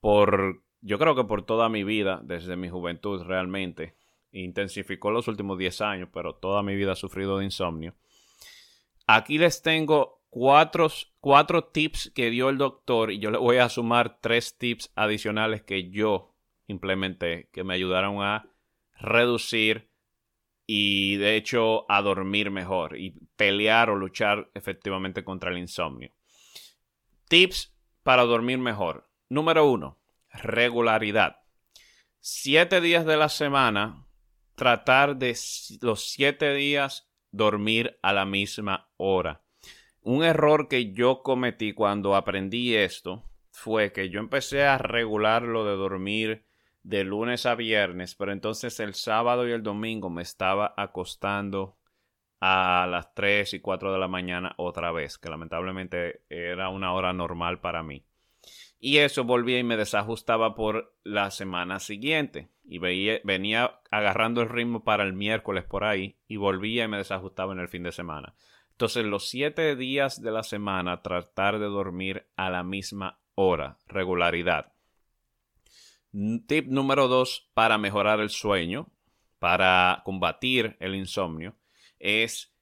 por, 0.02 0.64
yo 0.82 1.00
creo 1.00 1.16
que 1.16 1.24
por 1.24 1.46
toda 1.46 1.70
mi 1.70 1.84
vida, 1.86 2.20
desde 2.24 2.58
mi 2.58 2.68
juventud 2.70 3.24
realmente, 3.24 3.96
intensificó 4.32 5.12
los 5.12 5.28
últimos 5.28 5.58
10 5.58 5.82
años, 5.82 6.10
pero 6.12 6.36
toda 6.36 6.64
mi 6.64 6.76
vida 6.76 6.94
he 6.94 6.96
sufrido 6.96 7.38
de 7.38 7.46
insomnio. 7.46 7.96
Aquí 9.08 9.38
les 9.38 9.62
tengo 9.62 10.22
cuatro, 10.30 10.88
cuatro 11.20 11.66
tips 11.66 12.12
que 12.16 12.30
dio 12.30 12.50
el 12.50 12.58
doctor 12.58 13.12
y 13.12 13.20
yo 13.20 13.32
le 13.32 13.38
voy 13.38 13.58
a 13.58 13.70
sumar 13.70 14.20
tres 14.22 14.58
tips 14.58 14.92
adicionales 14.96 15.62
que 15.62 15.90
yo 15.90 16.34
implementé 16.68 17.50
que 17.52 17.64
me 17.64 17.74
ayudaron 17.74 18.24
a 18.24 18.50
reducir 19.00 19.90
y 20.66 21.18
de 21.18 21.36
hecho 21.36 21.86
a 21.92 22.02
dormir 22.02 22.50
mejor 22.50 22.98
y 22.98 23.12
pelear 23.36 23.90
o 23.90 23.96
luchar 23.96 24.50
efectivamente 24.54 25.24
contra 25.24 25.52
el 25.52 25.58
insomnio. 25.58 26.14
Tips 27.28 27.76
para 28.04 28.24
dormir 28.24 28.58
mejor. 28.58 29.11
Número 29.32 29.66
uno, 29.66 29.98
regularidad. 30.34 31.38
Siete 32.20 32.82
días 32.82 33.06
de 33.06 33.16
la 33.16 33.30
semana, 33.30 34.06
tratar 34.58 35.16
de 35.16 35.38
los 35.80 36.10
siete 36.10 36.54
días 36.54 37.10
dormir 37.32 37.98
a 38.02 38.12
la 38.12 38.26
misma 38.26 38.90
hora. 38.98 39.42
Un 40.02 40.26
error 40.26 40.68
que 40.68 40.92
yo 40.92 41.24
cometí 41.24 41.72
cuando 41.72 42.18
aprendí 42.18 42.76
esto 42.76 43.24
fue 43.52 43.94
que 43.94 44.10
yo 44.10 44.20
empecé 44.20 44.66
a 44.66 44.78
regular 44.78 45.44
lo 45.44 45.64
de 45.64 45.78
dormir 45.78 46.46
de 46.84 47.06
lunes 47.06 47.46
a 47.46 47.56
viernes, 47.56 48.16
pero 48.16 48.34
entonces 48.34 48.82
el 48.82 48.96
sábado 48.96 49.48
y 49.48 49.54
el 49.54 49.64
domingo 49.64 50.10
me 50.10 50.24
estaba 50.24 50.74
acostando 50.76 51.78
a 52.42 52.86
las 52.92 53.14
3 53.14 53.54
y 53.54 53.62
4 53.62 53.94
de 53.94 54.00
la 54.00 54.10
mañana 54.10 54.56
otra 54.58 54.92
vez, 54.92 55.18
que 55.18 55.30
lamentablemente 55.30 56.26
era 56.28 56.68
una 56.68 56.92
hora 56.92 57.14
normal 57.14 57.62
para 57.62 57.82
mí. 57.82 58.04
Y 58.84 58.98
eso 58.98 59.24
volvía 59.24 59.60
y 59.60 59.64
me 59.64 59.78
desajustaba 59.78 60.56
por 60.56 60.96
la 61.04 61.30
semana 61.30 61.80
siguiente. 61.80 62.50
Y 62.64 62.80
veía, 62.80 63.22
venía 63.24 63.80
agarrando 63.92 64.42
el 64.42 64.50
ritmo 64.50 64.84
para 64.84 65.04
el 65.04 65.14
miércoles 65.14 65.66
por 65.66 65.84
ahí 65.84 66.18
y 66.28 66.38
volvía 66.38 66.86
y 66.86 66.88
me 66.88 66.98
desajustaba 66.98 67.54
en 67.54 67.60
el 67.60 67.68
fin 67.68 67.84
de 67.84 67.92
semana. 67.92 68.34
Entonces 68.72 69.06
los 69.06 69.30
siete 69.30 69.76
días 69.76 70.20
de 70.24 70.32
la 70.32 70.42
semana 70.42 71.04
tratar 71.04 71.60
de 71.60 71.68
dormir 71.68 72.28
a 72.36 72.50
la 72.50 72.64
misma 72.64 73.20
hora, 73.36 73.78
regularidad. 73.86 74.74
Tip 76.48 76.66
número 76.66 77.08
dos 77.08 77.52
para 77.54 77.78
mejorar 77.78 78.20
el 78.20 78.32
sueño, 78.32 78.90
para 79.38 80.02
combatir 80.04 80.76
el 80.80 80.96
insomnio, 80.96 81.56
es 82.00 82.56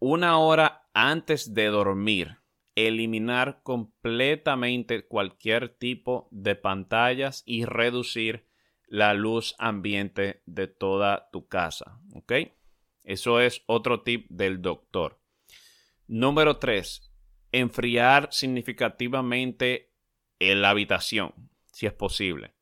una 0.00 0.38
hora 0.38 0.88
antes 0.92 1.54
de 1.54 1.66
dormir 1.66 2.41
eliminar 2.74 3.60
completamente 3.62 5.06
cualquier 5.06 5.68
tipo 5.68 6.28
de 6.30 6.54
pantallas 6.54 7.42
y 7.46 7.64
reducir 7.64 8.46
la 8.86 9.14
luz 9.14 9.54
ambiente 9.58 10.42
de 10.46 10.66
toda 10.66 11.30
tu 11.32 11.48
casa. 11.48 12.00
¿Ok? 12.14 12.32
Eso 13.04 13.40
es 13.40 13.62
otro 13.66 14.02
tip 14.02 14.26
del 14.30 14.62
doctor. 14.62 15.20
Número 16.06 16.58
3. 16.58 17.10
Enfriar 17.52 18.28
significativamente 18.32 19.92
la 20.38 20.70
habitación, 20.70 21.32
si 21.72 21.86
es 21.86 21.92
posible. 21.92 22.54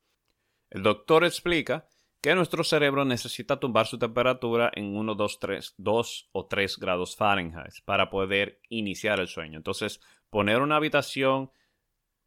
El 0.69 0.83
doctor 0.83 1.25
explica 1.25 1.87
que 2.21 2.35
nuestro 2.35 2.63
cerebro 2.63 3.03
necesita 3.03 3.59
tumbar 3.59 3.87
su 3.87 3.97
temperatura 3.97 4.71
en 4.75 4.95
1, 4.95 5.15
2, 5.15 5.39
3, 5.39 5.75
2 5.77 6.29
o 6.31 6.45
3 6.45 6.77
grados 6.77 7.15
Fahrenheit 7.15 7.83
para 7.83 8.11
poder 8.11 8.61
iniciar 8.69 9.19
el 9.19 9.27
sueño. 9.27 9.57
Entonces, 9.57 9.99
poner 10.29 10.61
una 10.61 10.75
habitación 10.75 11.51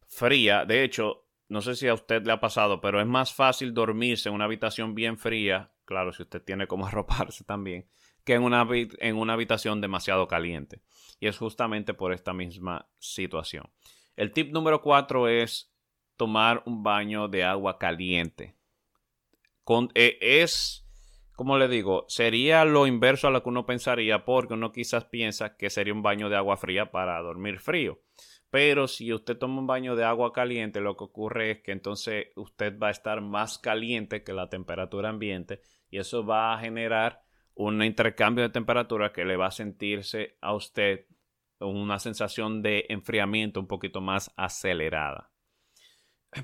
fría. 0.07 0.65
De 0.65 0.83
hecho, 0.83 1.25
no 1.47 1.61
sé 1.61 1.75
si 1.75 1.87
a 1.87 1.93
usted 1.93 2.25
le 2.25 2.33
ha 2.33 2.41
pasado, 2.41 2.81
pero 2.81 2.99
es 2.99 3.07
más 3.07 3.33
fácil 3.33 3.73
dormirse 3.73 4.27
en 4.27 4.35
una 4.35 4.45
habitación 4.45 4.95
bien 4.95 5.17
fría, 5.17 5.71
claro, 5.85 6.11
si 6.11 6.23
usted 6.23 6.41
tiene 6.41 6.67
como 6.67 6.85
arroparse 6.87 7.45
también, 7.45 7.87
que 8.25 8.33
en 8.33 8.43
una, 8.43 8.67
en 8.71 9.15
una 9.15 9.33
habitación 9.33 9.79
demasiado 9.79 10.27
caliente. 10.27 10.81
Y 11.21 11.27
es 11.27 11.37
justamente 11.37 11.93
por 11.93 12.11
esta 12.11 12.33
misma 12.33 12.89
situación. 12.99 13.69
El 14.17 14.31
tip 14.31 14.51
número 14.51 14.81
cuatro 14.81 15.29
es 15.29 15.71
tomar 16.17 16.63
un 16.65 16.83
baño 16.83 17.27
de 17.27 17.43
agua 17.43 17.77
caliente. 17.77 18.55
Eh, 19.93 20.17
es, 20.21 20.85
como 21.35 21.57
le 21.57 21.67
digo, 21.67 22.05
sería 22.07 22.65
lo 22.65 22.87
inverso 22.87 23.27
a 23.27 23.31
lo 23.31 23.43
que 23.43 23.49
uno 23.49 23.65
pensaría, 23.65 24.25
porque 24.25 24.53
uno 24.53 24.71
quizás 24.71 25.05
piensa 25.05 25.57
que 25.57 25.69
sería 25.69 25.93
un 25.93 26.03
baño 26.03 26.29
de 26.29 26.35
agua 26.35 26.57
fría 26.57 26.91
para 26.91 27.21
dormir 27.21 27.59
frío. 27.59 27.99
Pero 28.49 28.87
si 28.87 29.11
usted 29.11 29.37
toma 29.37 29.59
un 29.59 29.67
baño 29.67 29.95
de 29.95 30.05
agua 30.05 30.31
caliente, 30.31 30.79
lo 30.79 30.95
que 30.95 31.03
ocurre 31.03 31.51
es 31.51 31.61
que 31.61 31.71
entonces 31.71 32.27
usted 32.35 32.77
va 32.79 32.87
a 32.87 32.91
estar 32.91 33.19
más 33.21 33.57
caliente 33.57 34.23
que 34.23 34.33
la 34.33 34.49
temperatura 34.49 35.09
ambiente 35.09 35.61
y 35.89 35.97
eso 35.97 36.25
va 36.25 36.53
a 36.53 36.59
generar 36.59 37.21
un 37.55 37.83
intercambio 37.83 38.43
de 38.43 38.49
temperatura 38.51 39.11
que 39.11 39.25
le 39.25 39.35
va 39.35 39.47
a 39.47 39.51
sentirse 39.51 40.37
a 40.41 40.53
usted 40.53 41.05
una 41.59 41.99
sensación 41.99 42.61
de 42.61 42.85
enfriamiento 42.89 43.59
un 43.59 43.67
poquito 43.67 44.01
más 44.01 44.31
acelerada. 44.35 45.31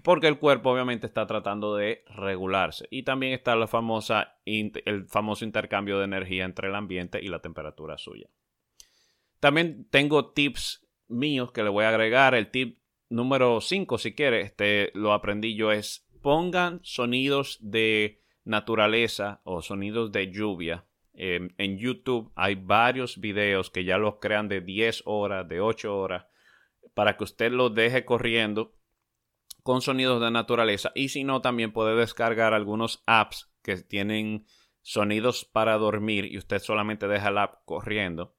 Porque 0.03 0.27
el 0.27 0.39
cuerpo 0.39 0.71
obviamente 0.71 1.05
está 1.05 1.27
tratando 1.27 1.75
de 1.75 2.03
regularse. 2.07 2.87
Y 2.89 3.03
también 3.03 3.33
está 3.33 3.55
la 3.55 3.67
famosa, 3.67 4.37
el 4.45 5.05
famoso 5.07 5.45
intercambio 5.45 5.99
de 5.99 6.05
energía 6.05 6.45
entre 6.45 6.69
el 6.69 6.75
ambiente 6.75 7.19
y 7.21 7.27
la 7.27 7.39
temperatura 7.39 7.97
suya. 7.97 8.27
También 9.39 9.87
tengo 9.89 10.31
tips 10.31 10.87
míos 11.07 11.51
que 11.51 11.63
le 11.63 11.69
voy 11.69 11.85
a 11.85 11.89
agregar. 11.89 12.35
El 12.35 12.49
tip 12.51 12.79
número 13.09 13.59
5, 13.59 13.97
si 13.97 14.13
quiere, 14.13 14.41
este 14.41 14.91
lo 14.93 15.13
aprendí 15.13 15.55
yo, 15.55 15.71
es 15.71 16.07
pongan 16.21 16.79
sonidos 16.83 17.57
de 17.61 18.21
naturaleza 18.43 19.41
o 19.43 19.61
sonidos 19.61 20.11
de 20.11 20.31
lluvia. 20.31 20.85
en 21.13 21.77
YouTube 21.77 22.31
hay 22.35 22.55
varios 22.55 23.19
videos 23.19 23.69
que 23.69 23.83
ya 23.83 23.97
los 23.97 24.15
crean 24.19 24.47
de 24.47 24.61
10 24.61 25.03
horas, 25.05 25.47
de 25.47 25.59
8 25.59 25.95
horas, 25.95 26.25
para 26.93 27.17
que 27.17 27.23
usted 27.23 27.51
los 27.51 27.73
deje 27.75 28.05
corriendo 28.05 28.73
con 29.63 29.81
sonidos 29.81 30.21
de 30.21 30.31
naturaleza. 30.31 30.91
Y 30.95 31.09
si 31.09 31.23
no, 31.23 31.41
también 31.41 31.73
puede 31.73 31.95
descargar 31.95 32.53
algunos 32.53 33.03
apps 33.05 33.51
que 33.61 33.77
tienen 33.77 34.45
sonidos 34.81 35.45
para 35.45 35.77
dormir 35.77 36.25
y 36.25 36.37
usted 36.37 36.59
solamente 36.59 37.07
deja 37.07 37.29
el 37.29 37.37
app 37.37 37.63
corriendo 37.65 38.35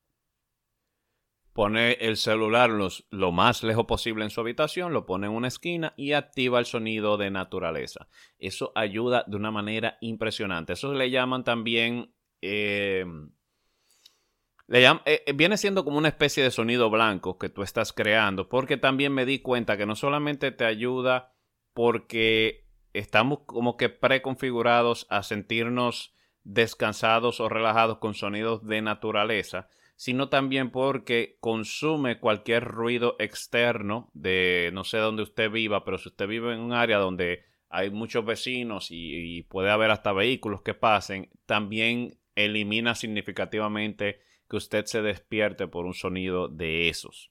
pone 1.52 1.92
el 2.00 2.16
celular 2.16 2.70
lo 2.70 3.32
más 3.32 3.62
lejos 3.62 3.84
posible 3.84 4.24
en 4.24 4.30
su 4.30 4.40
habitación, 4.40 4.92
lo 4.92 5.06
pone 5.06 5.26
en 5.26 5.32
una 5.32 5.48
esquina 5.48 5.92
y 5.96 6.12
activa 6.12 6.58
el 6.58 6.66
sonido 6.66 7.16
de 7.16 7.30
naturaleza. 7.30 8.08
Eso 8.38 8.72
ayuda 8.74 9.24
de 9.26 9.36
una 9.36 9.50
manera 9.50 9.98
impresionante. 10.00 10.74
Eso 10.74 10.92
le 10.94 11.10
llaman 11.10 11.44
también... 11.44 12.14
Eh, 12.40 13.04
eh, 14.72 15.22
eh, 15.26 15.32
viene 15.34 15.56
siendo 15.56 15.84
como 15.84 15.98
una 15.98 16.08
especie 16.08 16.42
de 16.42 16.50
sonido 16.50 16.88
blanco 16.90 17.38
que 17.38 17.48
tú 17.48 17.62
estás 17.62 17.92
creando, 17.92 18.48
porque 18.48 18.76
también 18.76 19.12
me 19.12 19.26
di 19.26 19.40
cuenta 19.40 19.76
que 19.76 19.86
no 19.86 19.96
solamente 19.96 20.50
te 20.50 20.64
ayuda 20.64 21.34
porque 21.74 22.66
estamos 22.92 23.40
como 23.46 23.76
que 23.76 23.88
preconfigurados 23.88 25.06
a 25.10 25.22
sentirnos 25.22 26.14
descansados 26.44 27.40
o 27.40 27.48
relajados 27.48 27.98
con 27.98 28.14
sonidos 28.14 28.66
de 28.66 28.82
naturaleza, 28.82 29.68
sino 29.96 30.28
también 30.28 30.70
porque 30.70 31.36
consume 31.40 32.18
cualquier 32.18 32.64
ruido 32.64 33.16
externo 33.18 34.10
de 34.14 34.70
no 34.72 34.84
sé 34.84 34.98
dónde 34.98 35.22
usted 35.22 35.50
viva, 35.50 35.84
pero 35.84 35.98
si 35.98 36.08
usted 36.08 36.26
vive 36.26 36.54
en 36.54 36.60
un 36.60 36.72
área 36.72 36.98
donde 36.98 37.44
hay 37.68 37.90
muchos 37.90 38.24
vecinos 38.24 38.88
y, 38.90 39.42
puede 39.44 39.70
haber 39.70 39.90
hasta 39.90 40.12
vehículos 40.12 40.62
que 40.62 40.74
pasen, 40.74 41.30
también 41.46 42.18
elimina 42.34 42.94
significativamente 42.94 44.20
que 44.52 44.58
usted 44.58 44.84
se 44.84 45.00
despierte 45.00 45.66
por 45.66 45.86
un 45.86 45.94
sonido 45.94 46.46
de 46.46 46.90
esos. 46.90 47.30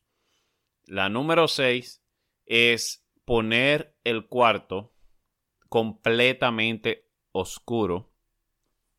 La 0.88 1.08
número 1.08 1.48
6 1.48 2.04
es 2.48 3.06
poner 3.26 3.96
el 4.04 4.26
cuarto 4.26 4.96
completamente 5.70 7.08
oscuro 7.32 8.12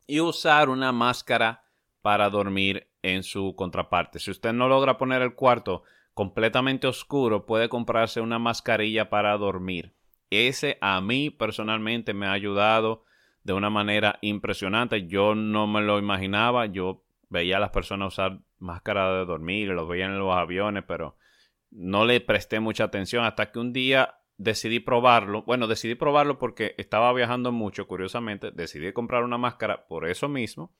y 0.07 0.21
usar 0.21 0.69
una 0.69 0.93
máscara 0.93 1.65
para 2.01 2.29
dormir 2.29 2.89
en 3.01 3.23
su 3.23 3.55
contraparte. 3.57 4.19
Si 4.19 4.31
usted 4.31 4.53
no 4.53 4.69
logra 4.69 4.97
poner 4.97 5.21
el 5.21 5.35
cuarto 5.35 5.83
completamente 6.13 6.87
oscuro, 6.87 7.45
puede 7.45 7.67
comprarse 7.67 8.21
una 8.21 8.39
mascarilla 8.39 9.09
para 9.09 9.37
dormir. 9.37 9.93
Ese 10.29 10.77
a 10.79 11.01
mí 11.01 11.29
personalmente 11.29 12.13
me 12.13 12.27
ha 12.27 12.31
ayudado 12.31 13.03
de 13.43 13.51
una 13.51 13.69
manera 13.69 14.17
impresionante. 14.21 15.07
Yo 15.07 15.35
no 15.35 15.67
me 15.67 15.81
lo 15.81 15.99
imaginaba. 15.99 16.67
Yo 16.67 17.02
veía 17.33 17.57
a 17.57 17.59
las 17.59 17.71
personas 17.71 18.13
usar 18.13 18.39
máscara 18.59 19.11
de 19.17 19.25
dormir, 19.25 19.69
lo 19.69 19.87
veía 19.87 20.05
en 20.05 20.19
los 20.19 20.33
aviones, 20.33 20.83
pero 20.87 21.17
no 21.71 22.05
le 22.05 22.21
presté 22.21 22.59
mucha 22.59 22.85
atención 22.85 23.25
hasta 23.25 23.51
que 23.51 23.57
un 23.57 23.73
día 23.73 24.19
decidí 24.37 24.79
probarlo. 24.79 25.41
Bueno, 25.41 25.65
decidí 25.65 25.95
probarlo 25.95 26.37
porque 26.37 26.75
estaba 26.77 27.11
viajando 27.11 27.51
mucho, 27.51 27.87
curiosamente. 27.87 28.51
Decidí 28.51 28.93
comprar 28.93 29.23
una 29.23 29.39
máscara 29.39 29.87
por 29.87 30.07
eso 30.07 30.29
mismo. 30.29 30.75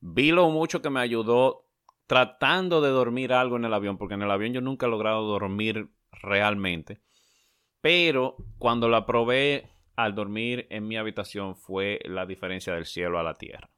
Vi 0.00 0.30
lo 0.30 0.50
mucho 0.50 0.82
que 0.82 0.90
me 0.90 1.00
ayudó 1.00 1.66
tratando 2.06 2.82
de 2.82 2.90
dormir 2.90 3.32
algo 3.32 3.56
en 3.56 3.64
el 3.64 3.72
avión, 3.72 3.96
porque 3.96 4.14
en 4.14 4.22
el 4.22 4.30
avión 4.30 4.52
yo 4.52 4.60
nunca 4.60 4.86
he 4.86 4.90
logrado 4.90 5.22
dormir 5.22 5.88
realmente. 6.12 7.00
Pero 7.80 8.36
cuando 8.58 8.90
la 8.90 9.06
probé 9.06 9.70
al 9.96 10.14
dormir 10.14 10.66
en 10.68 10.86
mi 10.86 10.98
habitación 10.98 11.56
fue 11.56 11.98
la 12.04 12.26
diferencia 12.26 12.74
del 12.74 12.84
cielo 12.84 13.18
a 13.18 13.22
la 13.22 13.34
tierra. 13.34 13.70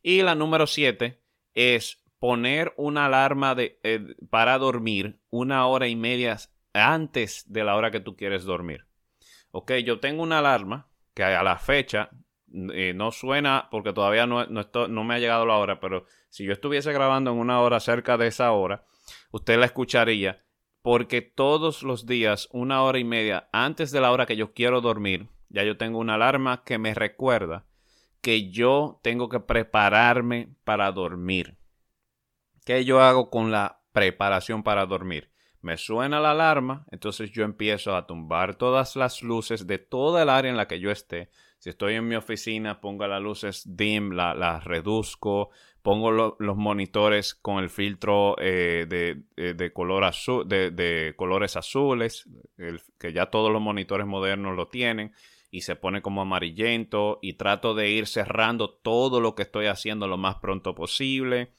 Y 0.00 0.22
la 0.22 0.36
número 0.36 0.68
7 0.68 1.20
es 1.54 2.02
poner 2.18 2.74
una 2.76 3.06
alarma 3.06 3.54
de, 3.54 3.80
eh, 3.82 4.14
para 4.28 4.58
dormir 4.58 5.20
una 5.30 5.66
hora 5.66 5.88
y 5.88 5.96
media 5.96 6.36
antes 6.72 7.44
de 7.50 7.64
la 7.64 7.76
hora 7.76 7.90
que 7.90 8.00
tú 8.00 8.16
quieres 8.16 8.44
dormir. 8.44 8.86
Ok, 9.50 9.72
yo 9.84 9.98
tengo 10.00 10.22
una 10.22 10.38
alarma 10.38 10.88
que 11.14 11.24
a 11.24 11.42
la 11.42 11.56
fecha 11.56 12.10
eh, 12.52 12.92
no 12.94 13.10
suena 13.10 13.68
porque 13.70 13.92
todavía 13.92 14.26
no, 14.26 14.44
no, 14.46 15.04
me 15.04 15.14
ha 15.14 15.18
llegado 15.18 15.46
la 15.46 15.56
hora, 15.56 15.80
pero 15.80 16.04
si 16.28 16.44
yo 16.44 16.52
estuviese 16.52 16.92
grabando 16.92 17.32
en 17.32 17.38
una 17.38 17.60
hora 17.60 17.80
cerca 17.80 18.16
de 18.16 18.28
esa 18.28 18.52
hora, 18.52 18.84
usted 19.32 19.58
la 19.58 19.66
escucharía 19.66 20.44
porque 20.82 21.20
todos 21.20 21.82
los 21.82 22.06
días, 22.06 22.48
una 22.52 22.82
hora 22.82 22.98
y 22.98 23.04
media 23.04 23.48
antes 23.52 23.90
de 23.90 24.00
la 24.00 24.12
hora 24.12 24.26
que 24.26 24.36
yo 24.36 24.52
quiero 24.52 24.80
dormir, 24.80 25.28
ya 25.48 25.62
yo 25.62 25.76
tengo 25.76 25.98
una 25.98 26.14
alarma 26.14 26.64
que 26.64 26.78
me 26.78 26.94
recuerda 26.94 27.66
que 28.20 28.50
yo 28.50 29.00
tengo 29.02 29.28
que 29.28 29.40
prepararme 29.40 30.54
para 30.64 30.90
dormir. 30.92 31.58
¿Qué 32.64 32.84
yo 32.84 33.00
hago 33.00 33.30
con 33.30 33.50
la 33.50 33.82
preparación 33.92 34.62
para 34.62 34.86
dormir? 34.86 35.30
Me 35.62 35.76
suena 35.76 36.20
la 36.20 36.30
alarma, 36.30 36.86
entonces 36.90 37.30
yo 37.30 37.44
empiezo 37.44 37.94
a 37.94 38.06
tumbar 38.06 38.54
todas 38.54 38.96
las 38.96 39.22
luces 39.22 39.66
de 39.66 39.78
toda 39.78 40.22
el 40.22 40.28
área 40.28 40.50
en 40.50 40.56
la 40.56 40.68
que 40.68 40.80
yo 40.80 40.90
esté 40.90 41.30
si 41.60 41.68
estoy 41.68 41.94
en 41.94 42.08
mi 42.08 42.16
oficina, 42.16 42.80
pongo 42.80 43.06
las 43.06 43.22
luces 43.22 43.76
dim, 43.76 44.12
las 44.12 44.34
la 44.34 44.60
reduzco, 44.60 45.50
pongo 45.82 46.10
los 46.10 46.56
monitores 46.56 47.34
con 47.34 47.62
el 47.62 47.68
filtro 47.68 48.34
eh, 48.38 48.86
de, 48.88 49.52
de, 49.52 49.72
color 49.74 50.04
azul, 50.04 50.48
de, 50.48 51.12
colores 51.18 51.56
azules, 51.56 52.26
que 52.98 53.12
ya 53.12 53.26
todos 53.26 53.52
los 53.52 53.60
monitores 53.60 54.06
modernos 54.06 54.56
lo 54.56 54.68
tienen, 54.68 55.12
y 55.50 55.62
se 55.62 55.76
pone 55.76 56.02
como 56.02 56.22
amarillento, 56.22 57.18
y 57.22 57.34
trato 57.34 57.74
de 57.74 57.90
ir 57.90 58.06
cerrando 58.06 58.70
todo 58.70 59.20
lo 59.20 59.34
que 59.34 59.42
estoy 59.42 59.66
haciendo 59.66 60.06
lo 60.06 60.16
más 60.16 60.36
pronto 60.36 60.74
posible. 60.74 61.52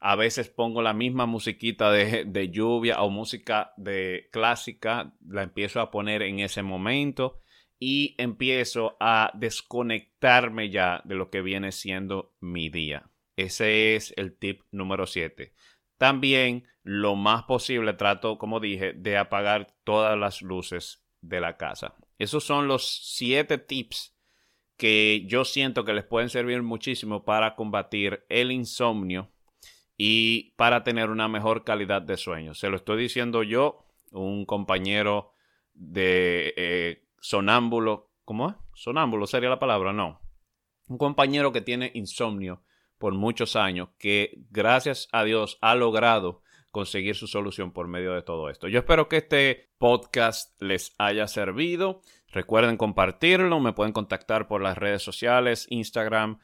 A 0.00 0.16
veces 0.16 0.48
pongo 0.48 0.82
la 0.82 0.92
misma 0.92 1.26
musiquita 1.26 1.90
de, 1.90 2.24
de 2.24 2.50
lluvia 2.50 3.02
o 3.02 3.10
música 3.10 3.72
de 3.76 4.28
clásica, 4.32 5.14
la 5.26 5.42
empiezo 5.42 5.80
a 5.80 5.90
poner 5.90 6.22
en 6.22 6.40
ese 6.40 6.62
momento 6.62 7.40
y 7.78 8.14
empiezo 8.18 8.96
a 9.00 9.30
desconectarme 9.34 10.70
ya 10.70 11.02
de 11.04 11.14
lo 11.14 11.30
que 11.30 11.42
viene 11.42 11.72
siendo 11.72 12.34
mi 12.40 12.68
día. 12.68 13.10
Ese 13.36 13.96
es 13.96 14.14
el 14.16 14.36
tip 14.38 14.62
número 14.70 15.06
7. 15.06 15.52
También 15.98 16.66
lo 16.82 17.16
más 17.16 17.44
posible 17.44 17.94
trato, 17.94 18.38
como 18.38 18.60
dije, 18.60 18.92
de 18.92 19.16
apagar 19.16 19.74
todas 19.84 20.18
las 20.18 20.42
luces 20.42 21.04
de 21.20 21.40
la 21.40 21.56
casa. 21.56 21.94
Esos 22.18 22.44
son 22.44 22.68
los 22.68 23.14
7 23.16 23.58
tips 23.58 24.14
que 24.76 25.24
yo 25.26 25.44
siento 25.44 25.84
que 25.84 25.94
les 25.94 26.04
pueden 26.04 26.30
servir 26.30 26.62
muchísimo 26.62 27.24
para 27.24 27.54
combatir 27.54 28.24
el 28.28 28.50
insomnio 28.50 29.30
y 29.96 30.52
para 30.56 30.82
tener 30.82 31.10
una 31.10 31.28
mejor 31.28 31.64
calidad 31.64 32.02
de 32.02 32.16
sueño. 32.16 32.54
Se 32.54 32.68
lo 32.68 32.76
estoy 32.76 33.00
diciendo 33.00 33.42
yo, 33.42 33.86
un 34.10 34.44
compañero 34.46 35.32
de 35.72 36.54
eh, 36.56 37.08
sonámbulo, 37.20 38.10
¿cómo 38.24 38.50
es? 38.50 38.56
Sonámbulo 38.74 39.26
sería 39.26 39.48
la 39.48 39.58
palabra, 39.58 39.92
no. 39.92 40.20
Un 40.88 40.98
compañero 40.98 41.52
que 41.52 41.60
tiene 41.60 41.90
insomnio 41.94 42.62
por 42.98 43.14
muchos 43.14 43.56
años, 43.56 43.90
que 43.98 44.44
gracias 44.50 45.08
a 45.12 45.24
Dios 45.24 45.58
ha 45.60 45.74
logrado 45.74 46.43
conseguir 46.74 47.14
su 47.14 47.26
solución 47.28 47.72
por 47.72 47.86
medio 47.86 48.14
de 48.14 48.22
todo 48.22 48.50
esto. 48.50 48.66
Yo 48.66 48.80
espero 48.80 49.08
que 49.08 49.18
este 49.18 49.70
podcast 49.78 50.60
les 50.60 50.92
haya 50.98 51.28
servido. 51.28 52.00
Recuerden 52.32 52.76
compartirlo, 52.76 53.60
me 53.60 53.72
pueden 53.72 53.92
contactar 53.92 54.48
por 54.48 54.60
las 54.60 54.76
redes 54.76 55.02
sociales, 55.02 55.68
Instagram, 55.70 56.40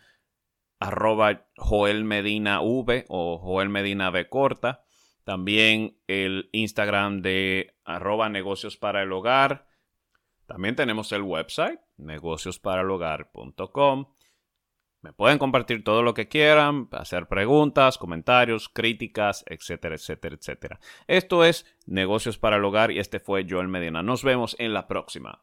arroba 0.78 1.48
Joel 1.56 2.04
Medina 2.04 2.60
V 2.62 3.06
o 3.08 3.38
Joel 3.38 3.70
Medina 3.70 4.10
V 4.10 4.28
corta. 4.28 4.84
También 5.24 5.98
el 6.06 6.48
Instagram 6.52 7.22
de 7.22 7.74
arroba 7.84 8.28
negocios 8.28 8.76
para 8.76 9.02
el 9.02 9.10
hogar. 9.12 9.66
También 10.46 10.76
tenemos 10.76 11.10
el 11.10 11.22
website 11.22 11.80
negociosparalhogar.com. 11.96 14.06
Me 15.02 15.14
pueden 15.14 15.38
compartir 15.38 15.82
todo 15.82 16.02
lo 16.02 16.12
que 16.12 16.28
quieran, 16.28 16.88
hacer 16.92 17.26
preguntas, 17.26 17.96
comentarios, 17.96 18.68
críticas, 18.68 19.44
etcétera, 19.48 19.94
etcétera, 19.94 20.36
etcétera. 20.36 20.80
Esto 21.06 21.44
es 21.44 21.64
Negocios 21.86 22.36
para 22.36 22.56
el 22.56 22.64
Hogar 22.64 22.90
y 22.90 22.98
este 22.98 23.18
fue 23.18 23.46
Joel 23.48 23.68
Medina. 23.68 24.02
Nos 24.02 24.22
vemos 24.22 24.56
en 24.58 24.74
la 24.74 24.86
próxima. 24.86 25.42